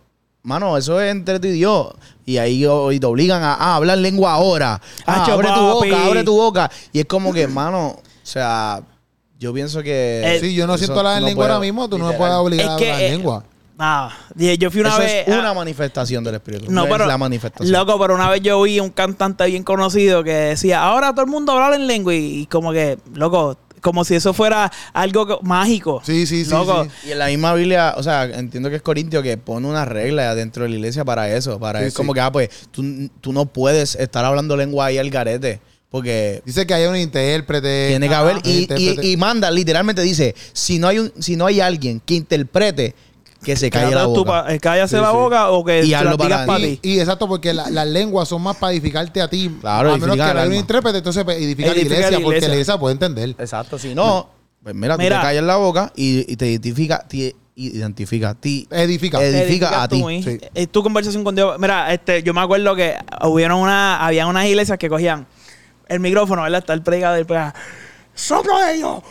[0.45, 1.87] mano, eso es entre tú y Dios.
[2.25, 4.81] Y ahí y te obligan a, ah, hablar lengua ahora.
[5.05, 6.71] Ah, Hacho, abre tu boca, abre tu boca.
[6.93, 8.81] Y es como que, mano, o sea,
[9.37, 10.21] yo pienso que...
[10.23, 12.33] Eh, Sí, yo no siento la no lengua puedo, ahora mismo, tú no me puedes
[12.33, 13.43] obligar Es a hablar eh, lengua.
[13.77, 14.17] Nada.
[14.57, 15.27] Yo fui una Eso vez.
[15.27, 16.71] es a- una manifestación del Espíritu.
[16.71, 17.05] No, es pero.
[17.05, 17.71] la manifestación.
[17.77, 21.29] Loco, pero una vez yo vi un cantante bien conocido que decía, ahora todo el
[21.31, 22.15] mundo habla en lengua.
[22.15, 26.01] Y, y como que, loco, como si eso fuera algo mágico.
[26.03, 27.09] Sí, sí, sí, Loco, sí.
[27.09, 30.33] Y en la misma Biblia, o sea, entiendo que es Corintio que pone una regla
[30.33, 31.59] dentro de la iglesia para eso.
[31.59, 32.83] Para Sí, es como que, ah, pues, tú,
[33.21, 35.61] tú no puedes estar hablando lengua ahí al garete.
[35.91, 37.89] Porque Dice que hay un intérprete.
[37.89, 38.37] tiene que haber.
[38.43, 39.05] Y, intérprete.
[39.05, 42.95] y, y manda, literalmente dice: si no hay un, si no hay alguien que interprete,
[43.45, 44.43] que se calle la boca.
[44.43, 45.15] pa- eh, cállase Sí, la sí.
[45.15, 46.89] boca o que Y te la para para Y, ti.
[46.95, 49.49] y exacto, porque la- las lenguas son más para edificarte a ti.
[49.61, 52.47] Claro, a menos que haya un intérprete, entonces pues, edifica, la iglesia, la porque la
[52.47, 53.29] iglesia puede entender.
[53.37, 53.77] Exacto.
[53.79, 54.29] Si no,
[54.63, 55.17] pues mira, Mira.
[55.17, 58.67] tú te callas la boca y, y te identifica, te identifica a ti.
[58.71, 59.19] Edifica.
[59.19, 60.03] Edi- edifica Edifica a ti.
[60.05, 60.23] ahí.
[60.23, 60.39] Sí.
[60.55, 61.57] Eh, tu conversación con Dios.
[61.59, 65.25] Mira, este, yo me acuerdo que hubieron una, habían unas iglesias que cogían
[65.87, 66.59] el micrófono, ¿verdad?
[66.59, 67.53] Está el predicador y pega,
[68.15, 69.03] ¡Soplo de Dios!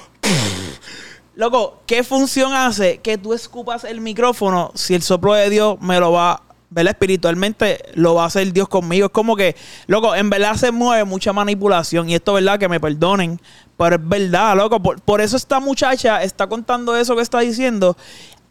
[1.37, 5.99] Loco, ¿qué función hace que tú escupas el micrófono si el soplo de Dios me
[5.99, 6.93] lo va, ¿verdad?
[6.93, 9.07] Espiritualmente lo va a hacer Dios conmigo.
[9.07, 9.57] Es como que,
[9.89, 12.09] loco, en verdad se mueve mucha manipulación.
[12.09, 12.59] Y esto, ¿verdad?
[12.59, 13.41] Que me perdonen.
[13.77, 14.81] Pero es verdad, loco.
[14.81, 17.97] Por, por eso esta muchacha está contando eso que está diciendo.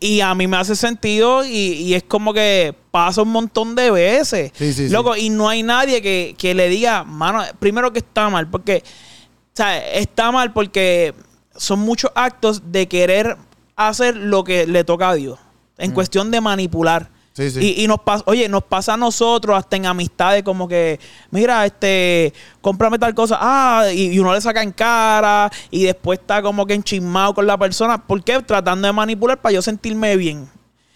[0.02, 3.92] Y a mí me hace sentido y, y es como que pasa un montón de
[3.92, 4.52] veces.
[4.56, 4.94] Sí, sí, sí.
[4.94, 8.84] Loco, y no hay nadie que, que le diga, mano, primero que está mal, porque,
[8.86, 11.14] o sea, está mal porque
[11.56, 13.38] son muchos actos de querer
[13.76, 15.40] hacer lo que le toca a Dios,
[15.78, 17.10] en cuestión de manipular.
[17.34, 17.76] Sí, sí.
[17.78, 21.00] Y, y nos pasa, oye, nos pasa a nosotros hasta en amistades como que,
[21.32, 22.32] mira, este,
[22.62, 26.68] cómprame tal cosa, ah, y, y uno le saca en cara y después está como
[26.68, 28.06] que enchismado con la persona.
[28.06, 28.40] ¿Por qué?
[28.44, 30.48] Tratando de manipular para yo sentirme bien.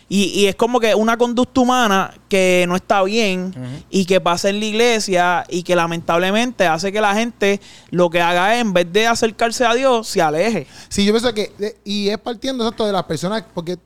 [0.09, 3.53] Y, y es como que una conducta humana que no está bien
[3.89, 8.21] y que pasa en la iglesia y que lamentablemente hace que la gente lo que
[8.21, 10.65] haga es, en vez de acercarse a Dios, se aleje.
[10.87, 13.77] Sí, yo pienso que, de- y es partiendo exacto de las personas, porque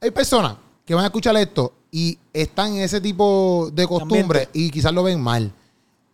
[0.00, 0.54] hay personas
[0.86, 5.02] que van a escuchar esto y están en ese tipo de costumbre y quizás lo
[5.02, 5.52] ven mal.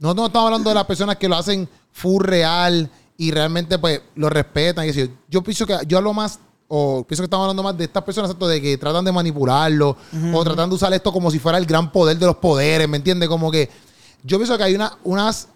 [0.01, 4.03] No, no estamos hablando de las personas que lo hacen full real y realmente pues
[4.17, 4.89] lo respetan.
[4.89, 4.93] y
[5.31, 6.41] yo pienso que yo hablo más,
[6.77, 9.97] o pienso que estamos hablando más de estas personas exacto, de que tratan de manipularlo
[10.35, 12.97] o tratan de usar esto como si fuera el gran poder de los poderes, ¿me
[12.97, 13.29] entiendes?
[13.29, 13.71] Como que
[14.25, 15.49] yo pienso que hay una, unas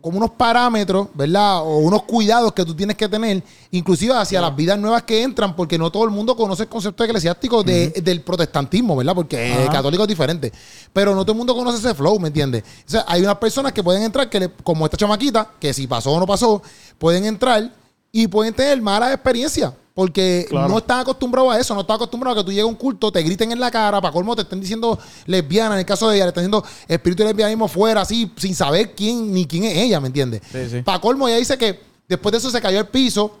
[0.00, 1.62] como unos parámetros, ¿verdad?
[1.62, 5.56] O unos cuidados que tú tienes que tener, inclusive hacia las vidas nuevas que entran,
[5.56, 9.14] porque no todo el mundo conoce el concepto eclesiástico de- del protestantismo, ¿verdad?
[9.14, 10.52] Porque el católico es diferente.
[10.92, 12.62] Pero no todo el mundo conoce ese flow, ¿me entiendes?
[12.86, 15.86] O sea, hay unas personas que pueden entrar, que le- como esta chamaquita, que si
[15.86, 16.60] pasó o no pasó,
[16.98, 17.72] pueden entrar
[18.16, 19.72] y pueden tener malas experiencias.
[19.92, 20.68] Porque Claro.
[20.68, 23.10] no están acostumbrados a eso, no están acostumbrados a que tú llegues a un culto,
[23.12, 24.96] te griten en la cara, para colmo te estén diciendo
[25.26, 28.54] lesbiana, en el caso de ella, le están diciendo espíritu de lesbianismo fuera, así, sin
[28.54, 30.42] saber quién ni quién es ella, ¿me entiendes?
[30.50, 30.82] Sí, sí.
[30.82, 33.36] Para colmo, ella dice que después de eso se cayó al piso,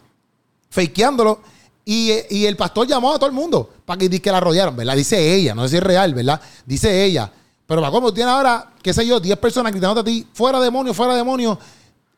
[0.70, 1.40] fakeándolo,
[1.84, 4.96] y, y el pastor llamó a todo el mundo para que, que la rodearan, ¿verdad?
[4.96, 6.40] Dice ella, no sé si es real, ¿verdad?
[6.66, 7.30] Dice ella.
[7.66, 10.94] Pero para cómo tienes ahora, qué sé yo, 10 personas gritándote a ti, fuera demonio,
[10.94, 11.58] fuera demonio,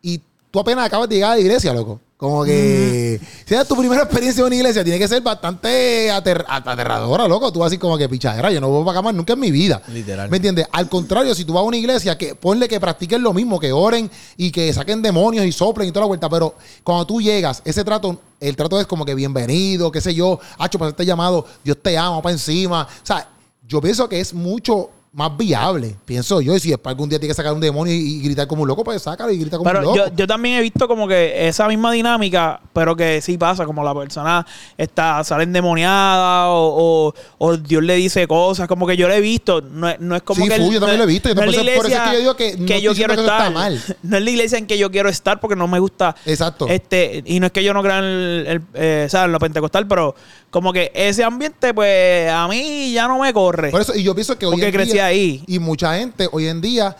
[0.02, 2.00] y tú apenas acabas de llegar a la iglesia, loco.
[2.16, 6.46] Como que si es tu primera experiencia en una iglesia, tiene que ser bastante ater-
[6.48, 7.52] aterradora, loco.
[7.52, 9.50] Tú vas así como que pichadera, yo no voy para acá más nunca en mi
[9.50, 9.82] vida.
[9.88, 10.30] Literal.
[10.30, 10.66] ¿Me entiendes?
[10.72, 13.70] Al contrario, si tú vas a una iglesia, que ponle que practiquen lo mismo, que
[13.70, 16.30] oren y que saquen demonios y soplen y toda la vuelta.
[16.30, 20.40] Pero cuando tú llegas, ese trato, el trato es como que bienvenido, qué sé yo,
[20.56, 22.84] hacho para este llamado, Dios te ama, para encima.
[22.84, 23.28] O sea,
[23.68, 26.54] yo pienso que es mucho más viable, pienso yo.
[26.54, 28.68] Y si después algún día tienes que sacar un demonio y, y gritar como un
[28.68, 29.96] loco, pues sácalo y grita como un Pero loco.
[29.96, 33.82] yo, yo también he visto como que esa misma dinámica, pero que sí pasa, como
[33.82, 34.46] la persona
[34.76, 39.22] está, sale endemoniada o, o, o Dios le dice cosas, como que yo lo he
[39.22, 40.56] visto, no, no es como Sí, que...
[40.56, 42.02] full, yo también no- lo he visto, y no es la eso- por eso es
[42.02, 43.82] que yo digo que no yo quiero estar, está mal.
[44.02, 46.14] no es la iglesia en que yo quiero estar porque no me gusta...
[46.26, 46.66] Exacto.
[46.68, 49.26] Este, y no es que yo no crea en, el, el, eh, ¿sabes?
[49.28, 50.14] en lo pentecostal, pero
[50.56, 53.70] como que ese ambiente, pues a mí ya no me corre.
[53.70, 55.44] Por eso, y yo pienso que hoy Porque en crecí día, ahí.
[55.46, 56.96] Y mucha gente hoy en día,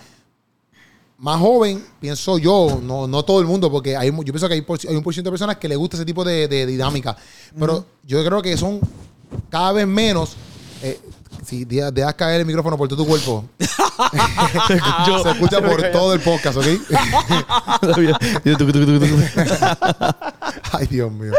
[1.16, 4.61] más joven, pienso yo, no, no todo el mundo, porque hay, yo pienso que hay,
[4.61, 7.16] por- hay un por ciento de personas que les gusta ese tipo de, de dinámica.
[7.59, 8.78] Pero yo creo que son
[9.48, 10.36] cada vez menos.
[10.82, 11.00] eh,
[11.47, 16.20] si de- dejas caer el micrófono por todo tu cuerpo, se escucha por todo el
[16.20, 16.66] podcast, ¿ok?
[20.72, 21.32] Ay, Dios mío.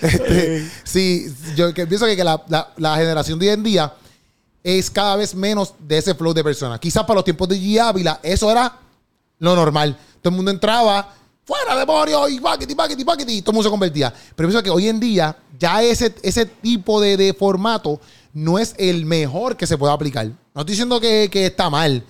[0.00, 1.26] Este, sí,
[1.56, 3.92] yo que pienso que, que la, la- la generación de hoy en día
[4.62, 6.78] es cada vez menos de ese flow de personas.
[6.80, 7.78] Quizás para los tiempos de G.
[7.80, 8.76] Ávila, eso era
[9.38, 9.96] lo normal.
[10.20, 11.14] Todo el mundo entraba,
[11.44, 14.12] fuera demonio, y paquete, paquete, paquete, y todo el mundo se convertía.
[14.34, 18.00] Pero pienso que hoy en día ya ese, ese tipo de, de formato
[18.32, 20.26] no es el mejor que se pueda aplicar.
[20.26, 22.02] No estoy diciendo que, que está mal,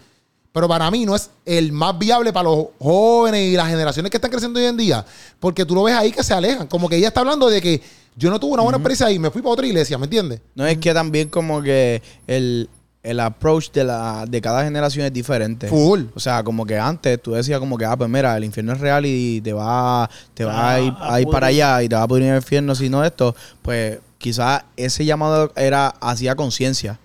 [0.53, 4.17] pero para mí no es el más viable para los jóvenes y las generaciones que
[4.17, 5.05] están creciendo hoy en día.
[5.39, 6.67] Porque tú lo ves ahí que se alejan.
[6.67, 7.83] Como que ella está hablando de que
[8.17, 10.41] yo no tuve una buena experiencia ahí, me fui para otra iglesia, ¿me entiendes?
[10.57, 12.69] No es que también como que el,
[13.03, 15.69] el approach de, la, de cada generación es diferente.
[15.69, 16.03] Full.
[16.15, 18.81] O sea, como que antes tú decías como que, ah, pues mira, el infierno es
[18.81, 20.81] real y te va, te va Ah, a
[21.21, 23.35] ir, a para allá y te va a en el infierno si no esto.
[23.63, 26.99] Pues quizás ese llamado era hacía conciencia.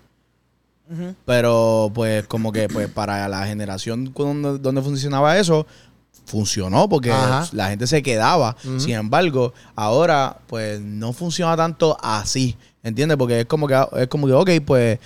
[1.25, 5.65] Pero pues como que pues para la generación donde, donde funcionaba eso,
[6.25, 7.47] funcionó porque Ajá.
[7.53, 8.55] la gente se quedaba.
[8.77, 13.17] Sin embargo, ahora pues no funciona tanto así, ¿entiendes?
[13.17, 14.99] Porque es como que es como que ok, pues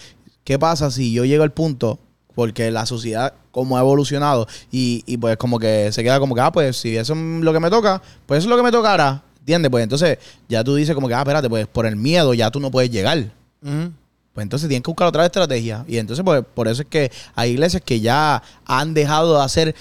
[0.48, 2.00] ¿qué pasa si yo llego al punto
[2.34, 6.40] porque la sociedad como ha evolucionado y, y pues como que se queda como que
[6.40, 8.72] ah, pues si eso es lo que me toca, pues eso es lo que me
[8.72, 9.70] tocará, ¿entiendes?
[9.70, 12.62] Pues entonces ya tú dices como que ah, espérate, pues por el miedo ya tú
[12.62, 13.30] no puedes llegar.
[13.62, 15.84] Pues entonces tienen que buscar otra estrategia.
[15.86, 19.76] Y entonces, pues, por eso es que hay iglesias que ya han dejado de hacer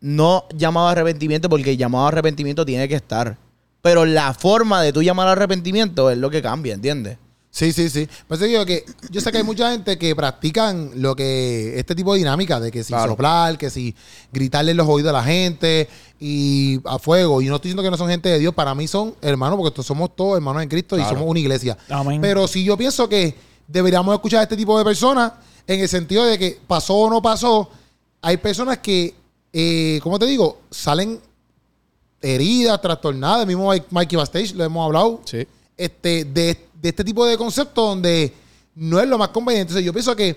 [0.00, 3.38] no llamado arrepentimiento, porque el llamado arrepentimiento tiene que estar.
[3.80, 7.16] Pero la forma de tú llamar arrepentimiento es lo que cambia, ¿entiendes?
[7.52, 8.08] Sí, sí, sí.
[8.28, 11.96] Por eso digo que yo sé que hay mucha gente que practican lo que este
[11.96, 13.12] tipo de dinámica de que si Claro.
[13.12, 13.94] soplar, que si
[14.32, 15.88] gritarle en los oídos a la gente
[16.20, 17.42] y a fuego.
[17.42, 19.72] Y no estoy diciendo que no son gente de Dios, para mí son hermanos, porque
[19.72, 21.76] todos somos todos hermanos en Cristo y somos una iglesia.
[21.88, 22.20] Amén.
[22.20, 23.34] Pero sí yo pienso que
[23.66, 25.32] deberíamos escuchar a este tipo de personas
[25.66, 27.68] en el sentido de que pasó o no pasó.
[28.22, 29.12] Hay personas que,
[29.52, 30.60] eh, ¿cómo te digo?
[30.70, 31.18] Salen
[32.20, 33.40] heridas, trastornadas.
[33.42, 35.46] El mismo Mike- Mikey Bastage, lo hemos hablado Sí.
[35.84, 38.32] Este, de, de este tipo de conceptos donde
[38.74, 39.70] no es lo más conveniente.
[39.72, 40.36] Entonces, yo pienso que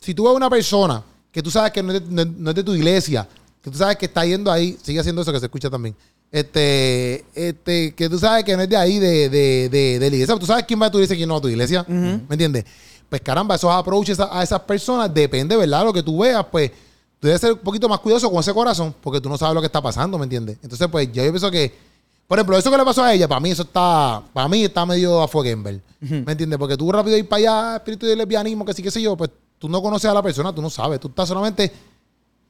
[0.00, 2.50] si tú ves a una persona que tú sabes que no es, de, no- no
[2.50, 3.26] es de tu iglesia,
[3.62, 5.94] que tú sabes que está yendo ahí, sigue haciendo eso que se escucha también.
[6.30, 10.16] Este, este, que tú sabes que no es de ahí, de, de, de, de la
[10.16, 10.36] iglesia.
[10.36, 11.84] Tú sabes quién va a tu iglesia y quién no va a tu iglesia.
[11.88, 12.64] ¿Me entiendes?
[13.08, 15.84] Pues caramba, esos approaches a, a esas personas, depende, ¿verdad?
[15.84, 16.70] Lo que tú veas, pues
[17.20, 19.60] tú debes ser un poquito más cuidadoso con ese corazón, porque tú no sabes lo
[19.60, 20.58] que está pasando, ¿me entiendes?
[20.62, 21.72] Entonces, pues yo pienso que,
[22.26, 24.86] por ejemplo, eso que le pasó a ella, para mí eso está, para mí está
[24.86, 25.80] medio a fueguember.
[26.00, 26.58] ¿Me entiendes?
[26.58, 29.30] Porque tú rápido ir para allá, espíritu de lesbianismo, que sí, qué sé yo, pues
[29.58, 31.72] tú no conoces a la persona, tú no sabes, tú estás solamente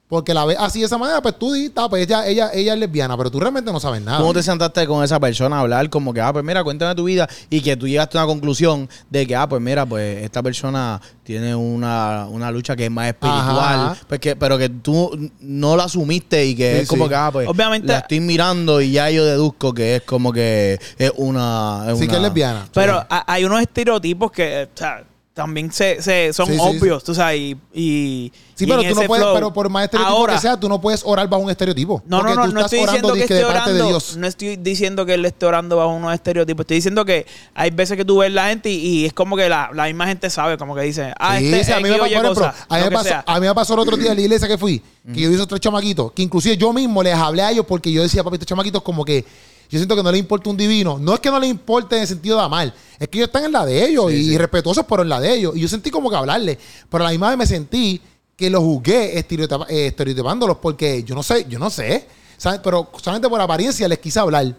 [0.07, 2.73] porque la ves así de esa manera, pues tú dices, "Ah, pues ella, ella, ella
[2.73, 4.19] es lesbiana, pero tú realmente no sabes nada.
[4.19, 5.89] ¿Cómo te sentaste con esa persona a hablar?
[5.89, 8.87] Como que, ah, pues mira, cuéntame tu vida y que tú llegaste a una conclusión
[9.09, 13.07] de que, ah, pues mira, pues esta persona tiene una, una lucha que es más
[13.07, 17.09] espiritual, pues que, pero que tú no la asumiste y que Sí, es como sí.
[17.09, 20.79] que, ah, pues Obviamente- la estoy mirando y ya yo deduzco que es como que
[20.99, 21.85] es una...
[21.89, 22.67] Es sí una- que es lesbiana.
[22.73, 23.07] Pero Sí.
[23.25, 25.03] hay unos estereotipos que o sea,
[25.35, 28.95] también se, se- son Sí, sí, obvios, tú sabes, y, y- Sí, y pero tú
[28.95, 29.35] no puedes, flow.
[29.35, 32.01] pero por más estereotipo Ahora, que sea, tú no puedes orar bajo un estereotipo.
[32.07, 35.45] No, no, no, no estoy diciendo que de orando, no estoy diciendo que él esté
[35.45, 38.77] orando bajo unos estereotipos, estoy diciendo que hay veces que tú ves la gente y,
[38.77, 41.73] y es como que la, la misma gente sabe, como que dice, ah, Sí, este
[41.73, 44.81] a mí, me, pasó, el otro día en la iglesia que fui,
[45.13, 47.91] que yo vi esos tres chamaquitos, que inclusive yo mismo les hablé a ellos porque
[47.91, 49.25] yo decía, papi, estos chamaquitos como que
[49.69, 50.97] yo siento que no les importa un divino.
[50.99, 53.45] No es que no les importe en el sentido de amar, es que ellos están
[53.45, 55.55] en la de ellos y respetuosos, pero en la de ellos.
[55.55, 56.57] Y yo sentí como que hablarle,
[56.89, 58.01] pero a la misma vez me sentí
[58.35, 62.05] que los juzgué estereotipa- eh, estereotipándolos porque yo no sé, yo no sé,
[62.37, 62.59] ¿sabes?
[62.63, 64.53] Pero solamente por apariencia les quise hablar.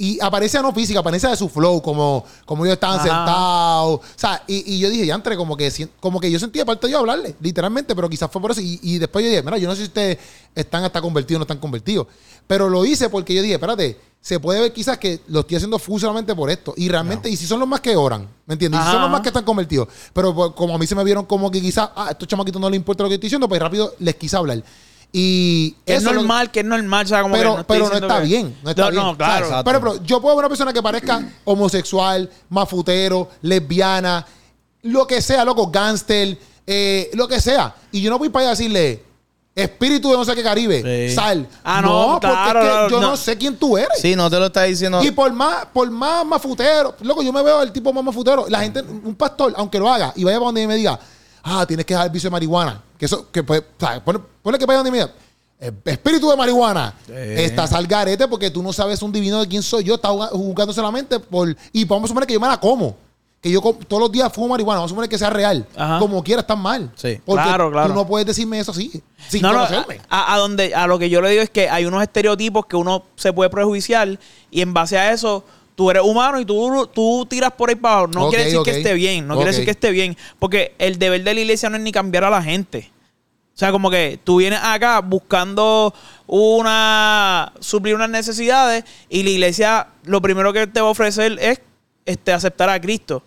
[0.00, 3.08] Y apariencia no física, apariencia de su flow, como, como ellos estaban Ajá.
[3.08, 3.94] sentados.
[3.96, 6.86] O sea, y, y yo dije, ya entre, como que, como que yo sentía parte
[6.86, 8.60] de yo hablarle, literalmente, pero quizás fue por eso.
[8.60, 10.18] Y, y después yo dije, mira, yo no sé si ustedes
[10.54, 12.06] están hasta convertidos o no están convertidos.
[12.46, 15.78] Pero lo hice porque yo dije, espérate, se puede ver quizás que lo estoy haciendo
[15.80, 16.74] full solamente por esto.
[16.76, 18.80] Y realmente, y si son los más que oran, ¿me entiendes?
[18.80, 19.88] Y si son los más que están convertidos.
[20.12, 22.60] Pero pues, como a mí se me vieron como que quizás, ah, a estos chamaquitos
[22.60, 24.62] no les importa lo que estoy diciendo, pues rápido les quise hablar.
[25.12, 27.94] Y es lo- normal, que es normal, o sea, como pero, que no pero no
[27.94, 28.56] está que- bien.
[28.62, 29.02] No está No, bien.
[29.02, 29.46] no, claro.
[29.46, 29.64] Exacto.
[29.64, 34.26] Pero, pero yo puedo ver una persona que parezca homosexual, mafutero, lesbiana,
[34.82, 37.74] lo que sea, loco, gángster, eh, lo que sea.
[37.90, 39.02] Y yo no voy para allá a decirle,
[39.54, 41.14] espíritu de no sé qué Caribe, Sí.
[41.14, 41.48] sal.
[41.64, 43.10] Ah, no, porque claro, es que no, yo no.
[43.10, 43.16] no.
[43.16, 43.98] sé quién tú eres.
[44.00, 45.02] Sí, no te lo está diciendo.
[45.02, 48.46] Y por más, por más mafutero, loco, yo me veo el tipo más mafutero.
[48.48, 51.00] La gente, un pastor, aunque lo haga, y vaya para donde me diga,
[51.48, 52.82] ah, tienes que dejar el vicio de marihuana.
[52.98, 54.00] Que eso, que pues, ¿sabes?
[54.00, 55.10] Ponle, ponle que vaya donde me diga,
[55.60, 56.94] eh, espíritu de marihuana.
[57.08, 59.94] Estás al garete porque tú no sabes un divino de quién soy yo.
[59.96, 61.56] Estás jugando- solamente por.
[61.72, 62.96] Y vamos a suponer que yo me la como.
[63.40, 64.78] Que yo todos los días fumo marihuana.
[64.80, 65.64] Vamos a suponer que sea real.
[65.76, 66.00] Ajá.
[66.00, 66.90] Como quiera, estás mal.
[66.96, 67.20] Sí.
[67.24, 67.88] Porque Claro, claro.
[67.88, 69.00] tú no puedes decirme eso así.
[69.28, 70.00] Sin no, no, conocerme.
[70.08, 72.74] a, a donde, a lo que yo le digo es que hay unos estereotipos que
[72.74, 74.18] uno se puede prejuiciar
[74.50, 75.44] y en base a eso
[75.78, 78.08] tú eres humano y tú, tú tiras por ahí para abajo.
[78.12, 81.22] No quiere decir que esté bien, no quiere decir que esté bien, porque el deber
[81.22, 82.90] de la iglesia no es ni cambiar a la gente.
[83.54, 85.94] O sea, como que tú vienes acá buscando
[86.26, 91.60] una suplir unas necesidades y la iglesia lo primero que te va a ofrecer es
[92.04, 93.22] este aceptar a Cristo.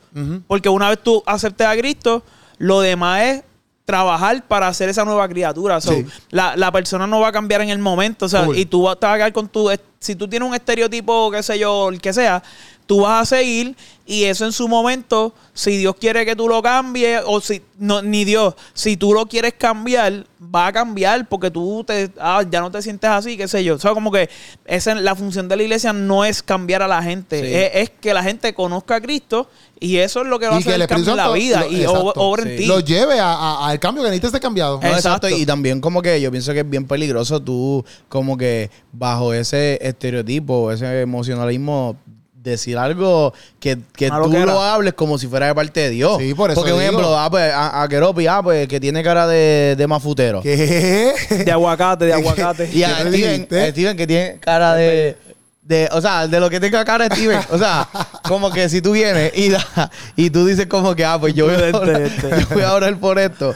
[0.47, 2.21] Porque una vez tú aceptes a Cristo,
[2.57, 3.43] lo demás es
[3.91, 5.81] trabajar para hacer esa nueva criatura.
[5.81, 6.05] So, Sí.
[6.29, 8.25] la, la persona no va a cambiar en el momento.
[8.25, 9.69] O sea, y tú vas a quedar con tu.
[9.99, 12.41] Si tú tienes un estereotipo, qué sé yo, el que sea,
[12.85, 13.75] tú vas a seguir
[14.05, 17.61] y eso en su momento, si Dios quiere que tú lo cambies, o si.
[17.77, 22.43] No, ni Dios, si tú lo quieres cambiar, va a cambiar porque tú te, ah,
[22.49, 23.75] ya no te sientes así, qué sé yo.
[23.75, 24.29] O sea, como que
[24.65, 27.53] esa, la función de la iglesia no es cambiar a la gente, Sí.
[27.53, 29.47] es, es que la gente conozca a Cristo
[29.79, 31.85] y eso es lo que va a Y hacer el cambio en la vida y
[31.85, 32.65] obra en ti.
[32.65, 34.79] Lo lleve a- a- al cambio que necesita ser cambiado.
[34.81, 35.27] No, exacto.
[35.27, 35.29] Exacto.
[35.29, 39.79] Y también como que yo pienso que es bien peligroso tú como que bajo ese
[39.81, 41.95] estereotipo, ese emocionalismo,
[42.43, 46.17] decir algo que, que tú lo hables como si fuera de parte de Dios.
[46.19, 46.89] Sí, por eso Porque, un digo.
[46.91, 50.41] ejemplo, ah, pues, a, a Keropi, ah, pues, que tiene cara de, de mafutero.
[50.41, 51.13] ¿Qué?
[51.45, 52.69] De aguacate, de aguacate.
[52.73, 55.17] Y a ¿Qué te Steven, a Steven que tiene cara de,
[55.61, 55.87] de...
[55.91, 57.39] O sea, de lo que tenga cara de Steven.
[57.51, 57.87] O sea,
[58.27, 61.45] como que si tú vienes y, da- y tú dices como que, ah, pues yo
[61.45, 62.29] voy, a Este, orar, este.
[62.41, 63.53] yo voy a orar por esto.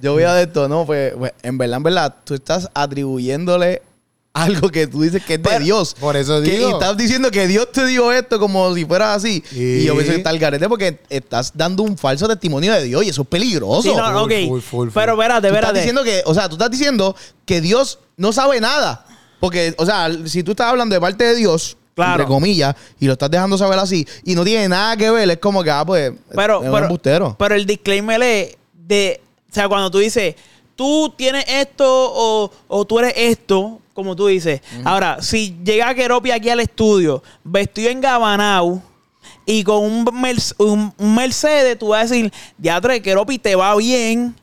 [0.00, 0.68] Yo voy a de esto.
[0.68, 3.82] No, pues, pues, en verdad, en verdad, tú estás atribuyéndole
[4.40, 5.94] algo que tú dices que es de Pero- Dios.
[5.98, 6.70] Por eso Que- digo.
[6.70, 9.42] y estás diciendo que Dios te dio esto como si fuera así.
[9.50, 9.80] Sí.
[9.80, 13.04] Y yo pienso que está el garete porque estás dando un falso testimonio de Dios
[13.04, 13.82] y eso es peligroso.
[13.82, 14.38] Sí, no, no, Full, ok.
[14.48, 14.88] full, full, full.
[14.94, 15.78] Pero espérate, Tú estás espérate.
[15.78, 19.04] diciendo que, o sea, tú estás diciendo que Dios no sabe nada.
[19.40, 22.12] Porque, o sea, si tú estás hablando de parte de Dios, Claro.
[22.12, 25.38] entre comillas, y lo estás dejando saber así, y no tiene nada que ver, es
[25.38, 29.20] como que, ah, pues, pero, es un pero, pero el disclaimer es de,
[29.50, 30.34] o sea, cuando tú dices,
[30.76, 34.60] tú tienes esto o, o tú eres esto, como tú dices.
[34.84, 38.80] Ahora, si llega Keropi aquí al estudio, vestido en Gabanau
[39.44, 43.74] y con un, Merc- un- un Mercedes, tú vas a decir, Diatre, Keropi te va
[43.74, 44.36] bien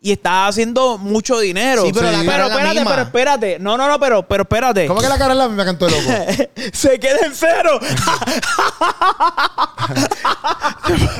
[0.00, 1.82] y está haciendo mucho dinero.
[1.84, 2.12] Sí, pero, sí.
[2.12, 2.90] La cara pero la espérate, misma.
[2.90, 3.58] pero espérate.
[3.58, 4.86] No, no, no, pero, pero espérate.
[4.86, 6.10] ¿Cómo que la cara es la misma cantó el loco?
[6.72, 7.80] Se queda en cero.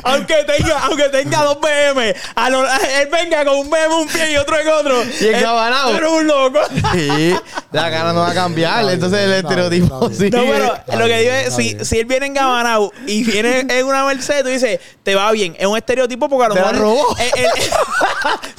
[0.04, 4.32] aunque tenga, aunque tenga dos BM, a lo- él venga con un BM un pie
[4.32, 5.02] y otro en otro.
[5.20, 5.92] Y encabanado.
[5.92, 6.58] Pero un loco.
[6.96, 7.34] Sí,
[7.72, 8.88] la cara no va a cambiar.
[8.88, 10.30] Entonces el estereotipo sí.
[10.30, 13.86] No, pero lo que digo es, si, si él viene en Gabanao y viene en
[13.86, 15.56] una Mercedes, tú dices, te va bien.
[15.58, 16.76] Es un estereotipo porque a lo Te mejor.
[16.78, 17.16] robó.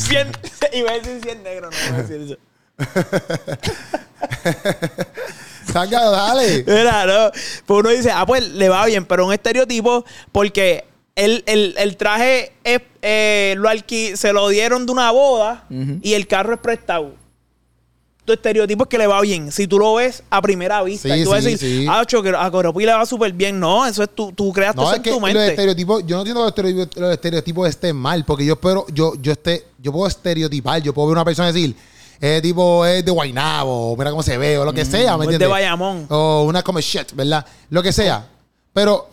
[0.08, 0.32] 100.
[0.74, 2.38] Iba a decir 100 negros, no voy a decir eso.
[5.72, 6.64] Sácalo, dale.
[6.66, 7.32] Mira, no.
[7.66, 10.86] Pues uno dice, ah, pues le va bien, pero un estereotipo, porque
[11.16, 15.66] el, el, el traje es, eh, lo alqui, se lo dieron de una boda
[16.02, 17.16] y el carro es prestado.
[18.28, 19.54] Tu estereotipo es que le va bien.
[19.54, 21.88] Si tú lo ves a primera vista, Sí, y tú vas a decir, sí.
[21.90, 23.58] ah, cho, que a Coropi le va súper bien.
[23.58, 25.48] No, eso es tú, tú creaste No, es en que tu los mente.
[25.48, 29.14] estereotipos, yo no entiendo que los estereotipos, los estereotipos estén mal, porque yo espero, yo,
[29.22, 31.76] yo esté, yo puedo estereotipar, yo puedo ver una persona y decir,
[32.20, 35.22] ese tipo es de Guaynabo, mira cómo se ve, o lo que sea, ¿me o
[35.24, 35.50] es de entiendes?
[35.50, 36.06] Bayamón.
[36.10, 37.46] O una como shit, ¿verdad?
[37.70, 38.28] Lo que sea.
[38.74, 39.08] Pero,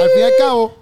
[0.00, 0.74] al fin y al cabo,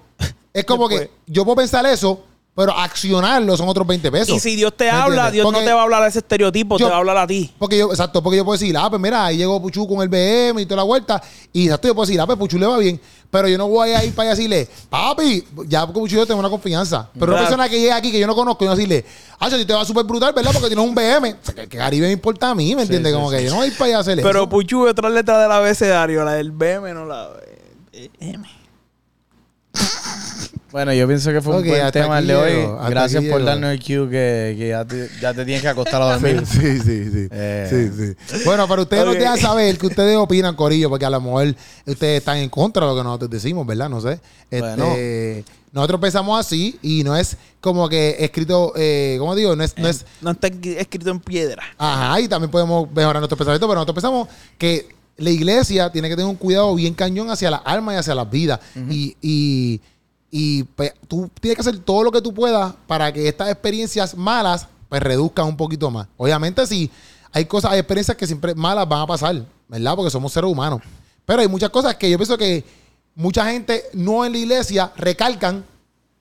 [0.53, 2.23] es como que yo puedo pensar eso,
[2.53, 4.35] Pero accionarlo son otros 20 pesos.
[4.35, 5.33] Y si Dios te ¿Me habla, entiendes?
[5.33, 7.25] Dios Porque- no te va a hablar ese estereotipo, Yo- te va a hablar a
[7.25, 7.49] ti.
[7.57, 10.09] Porque yo, exacto, porque yo puedo decir, ah, pues mira, ahí llegó Puchu con el
[10.09, 11.23] BM y toda la vuelta.
[11.53, 12.99] Y exacto, yo puedo decir, ah, pues Puchu le va bien.
[13.29, 16.25] Pero yo no voy a ir para allá a decirle, papi, ya porque Puchu yo
[16.27, 17.09] tengo una confianza.
[17.13, 17.45] Pero una Claro.
[17.47, 19.05] persona que llega aquí que yo no conozco, yo no decirle,
[19.39, 20.51] ah, si te va súper brutal, ¿verdad?
[20.51, 21.31] Porque tienes un BM.
[21.31, 23.13] O sea, que, que Caribe me importa a mí, ¿me entiendes?
[23.13, 23.37] sí, Como sí.
[23.37, 24.49] que yo no voy a ir para allá a hacerle Pero eso.
[24.49, 27.29] Puchu, otra letra del abecedario, la del BM, no la
[28.19, 28.45] M.
[30.71, 32.51] Bueno, yo pienso que fue un buen tema el de hoy.
[32.51, 33.45] llego, Gracias por llego.
[33.45, 36.43] darnos el cue que, que ya, te, ya te tienes que acostar a dormir.
[36.45, 37.27] Sí, sí, sí.
[37.29, 37.67] Eh.
[37.69, 38.43] sí, sí.
[38.45, 39.19] Bueno, pero ustedes nos Ok.
[39.19, 41.53] dejan saber qué ustedes opinan, Corillo, porque a lo mejor
[41.85, 43.89] ustedes están en contra de lo que nosotros decimos, ¿verdad?
[43.89, 44.19] No sé.
[44.49, 45.43] Este,
[45.73, 49.55] Nosotros pensamos así y no es como que escrito, eh, ¿cómo digo?
[49.57, 51.63] No es, no es No está escrito en piedra.
[51.77, 56.15] Ajá, y también podemos mejorar nuestros pensamientos, pero nosotros pensamos que la iglesia tiene que
[56.15, 58.59] tener un cuidado bien cañón hacia las almas y hacia las vidas.
[58.89, 59.81] Y, y,
[60.31, 64.15] y, pues, tú tienes que hacer todo lo que tú puedas para que estas experiencias
[64.15, 66.07] malas pues reduzcan un poquito más.
[66.17, 66.89] Obviamente, sí,
[67.31, 69.95] hay cosas, hay experiencias que siempre malas van a pasar, ¿verdad?
[69.95, 70.81] Porque somos seres humanos.
[71.25, 72.63] Pero hay muchas cosas que yo pienso que
[73.15, 75.63] mucha gente no en la iglesia recalcan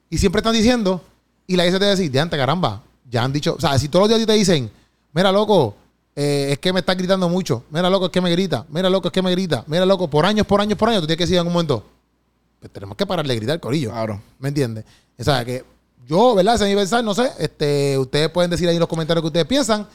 [0.09, 1.01] y siempre están diciendo,
[1.47, 4.09] y la iglesia te decir, de antes, caramba, ya han dicho, o sea, si todos
[4.09, 4.71] los días te dicen,
[5.13, 5.75] mira, loco,
[6.15, 9.09] eh, es que me estás gritando mucho, mira, loco, es que me grita, mira, loco,
[9.09, 11.25] es que me grita, mira, loco, por años, por años, por años, tú tienes que
[11.25, 11.85] decir en un momento,
[12.61, 13.91] pues tenemos que parar de gritar, corillo.
[13.91, 14.21] Claro.
[14.39, 14.85] ¿Me entiendes?
[15.19, 15.65] O sea, que
[16.07, 16.57] yo, ¿verdad?
[16.57, 19.87] Ese aniversario, no sé, este, ustedes pueden decir ahí en los comentarios que ustedes piensan.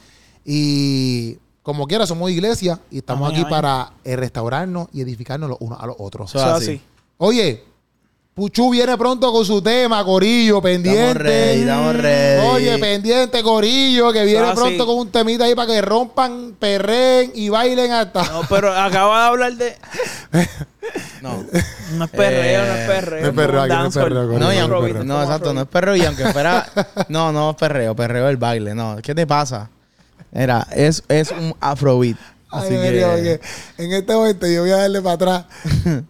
[0.44, 3.50] Y como quiera, somos iglesia y estamos Amén, aquí amén.
[3.50, 6.34] para eh, restaurarnos y edificarnos los unos a los otros.
[6.34, 6.64] Es es así.
[6.72, 6.82] así.
[7.18, 7.64] Oye,
[8.36, 11.08] Puchu viene pronto con su tema, Corillo, pendiente.
[11.08, 12.46] Estamos ready, estamos ready.
[12.48, 14.86] Oye, pendiente, Corillo, que viene Eso es pronto así.
[14.92, 18.24] con un temita ahí para que rompan, perren y bailen hasta.
[18.24, 19.74] No, pero acaba de hablar de.
[21.22, 21.42] No.
[21.94, 23.20] No es perreo, no es Eh, perreo.
[23.22, 25.04] no es perreo, aquí no es perreo, No, y aunque- perreo.
[25.04, 25.96] no, exacto, no es perreo.
[25.96, 26.66] Y aunque fuera.
[27.08, 28.74] No, no es perreo, perreo el baile.
[28.74, 29.70] No, ¿qué te pasa?
[30.30, 32.18] Era, es, es un afrobeat.
[32.48, 33.40] Ay, Así María, que.
[33.40, 33.40] porque
[33.84, 35.44] en este momento yo voy a darle para atrás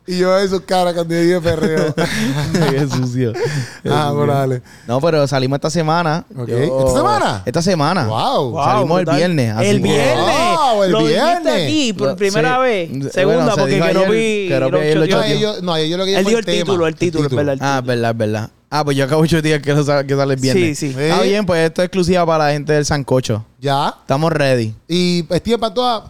[0.07, 1.95] y yo veo sus caras cuando yo digo perreo.
[2.71, 3.33] Qué sucio.
[3.83, 4.15] Qué ah, sucio.
[4.17, 4.63] bueno, dale.
[4.87, 6.27] No, pero salimos esta semana.
[6.37, 6.49] Ok.
[6.51, 7.43] ¿Esta semana?
[7.47, 8.07] Esta semana.
[8.07, 8.51] Wow.
[8.51, 10.17] Wow, Salimos el viernes, así el que- viernes.
[10.57, 11.65] Wow, el Lo viernes.
[11.65, 12.63] aquí por Lo- primera sí.
[12.63, 12.89] vez.
[12.91, 14.49] Bueno, Segunda, se porque dijo que no vi.
[14.49, 16.45] que no vi lo el ocho No, ellos, no, ellos lo que Él dio el
[16.45, 17.55] tema, título, el título, es verdad.
[17.55, 18.51] el Ah, es verdad, es verdad.
[18.69, 20.79] Ah, pues yo acabo de días que, lo sa- que sale el viernes.
[20.79, 21.01] Sí, sí.
[21.01, 21.29] Está Sí.
[21.29, 23.45] bien, pues esto es exclusiva para la gente del Sancocho.
[23.61, 23.95] Ya.
[24.03, 24.75] Estamos ready.
[24.89, 26.05] Y Steven Pantoja,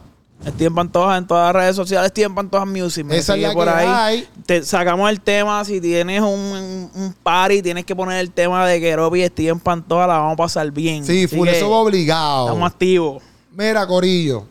[0.44, 3.04] Steven Pantoja en todas las redes sociales, Steven Pantoja Music.
[3.04, 3.86] Me Esa es la por que ahí.
[3.88, 4.28] hay.
[4.46, 5.64] Te sacamos el tema.
[5.64, 10.06] Si tienes un, un party, tienes que poner el tema de Keropi y Steven Pantoja.
[10.06, 11.04] La vamos a pasar bien.
[11.04, 12.46] sí, full, que eso va obligado.
[12.46, 13.22] Estamos activos.
[13.52, 14.44] Mira, Corillo.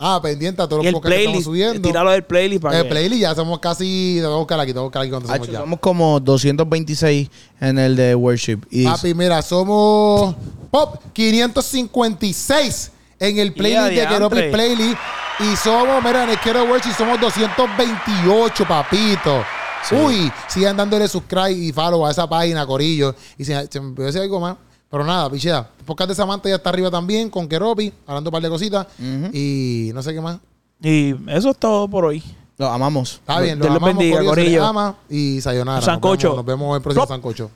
[0.00, 1.44] Ah, pendiente a todos los podcasts que estamos playlist.
[1.70, 1.88] subiendo.
[1.88, 2.88] Tíralo del playlist para el que.
[2.88, 4.18] playlist ya somos casi.
[4.20, 5.58] Te voy a buscar aquí, te voy a buscar aquí cuántos somos ya.
[5.60, 7.28] somos como 226
[7.60, 8.58] en el de Worship.
[8.70, 10.36] Y Papi, mira, somos
[10.70, 14.16] Pop 556 en el playlist de diantre.
[14.16, 14.98] Keropi Playlist.
[15.40, 19.44] Y somos, mira, en el Quiero Worship somos 228, papito.
[19.92, 23.14] Uy, sigan dándole subscribe y follow a esa página, Corillo.
[23.38, 24.56] Y si se me puede decir algo más.
[24.90, 25.68] Pero nada, pichea.
[25.86, 28.86] Podcast de Samantha ya está arriba también con Keropi, hablando un par de cositas.
[29.32, 30.38] Y no sé qué más.
[30.82, 32.22] Y eso es todo por hoy.
[32.56, 33.14] lo amamos.
[33.14, 34.64] Está bien, los los amamos, bendiga, Corillo, se Corillo.
[34.66, 35.76] ama y sayonara.
[35.76, 36.28] Nos Sancocho.
[36.30, 37.06] vemos- Nos vemos en el próximo.
[37.06, 37.50] Sancocho.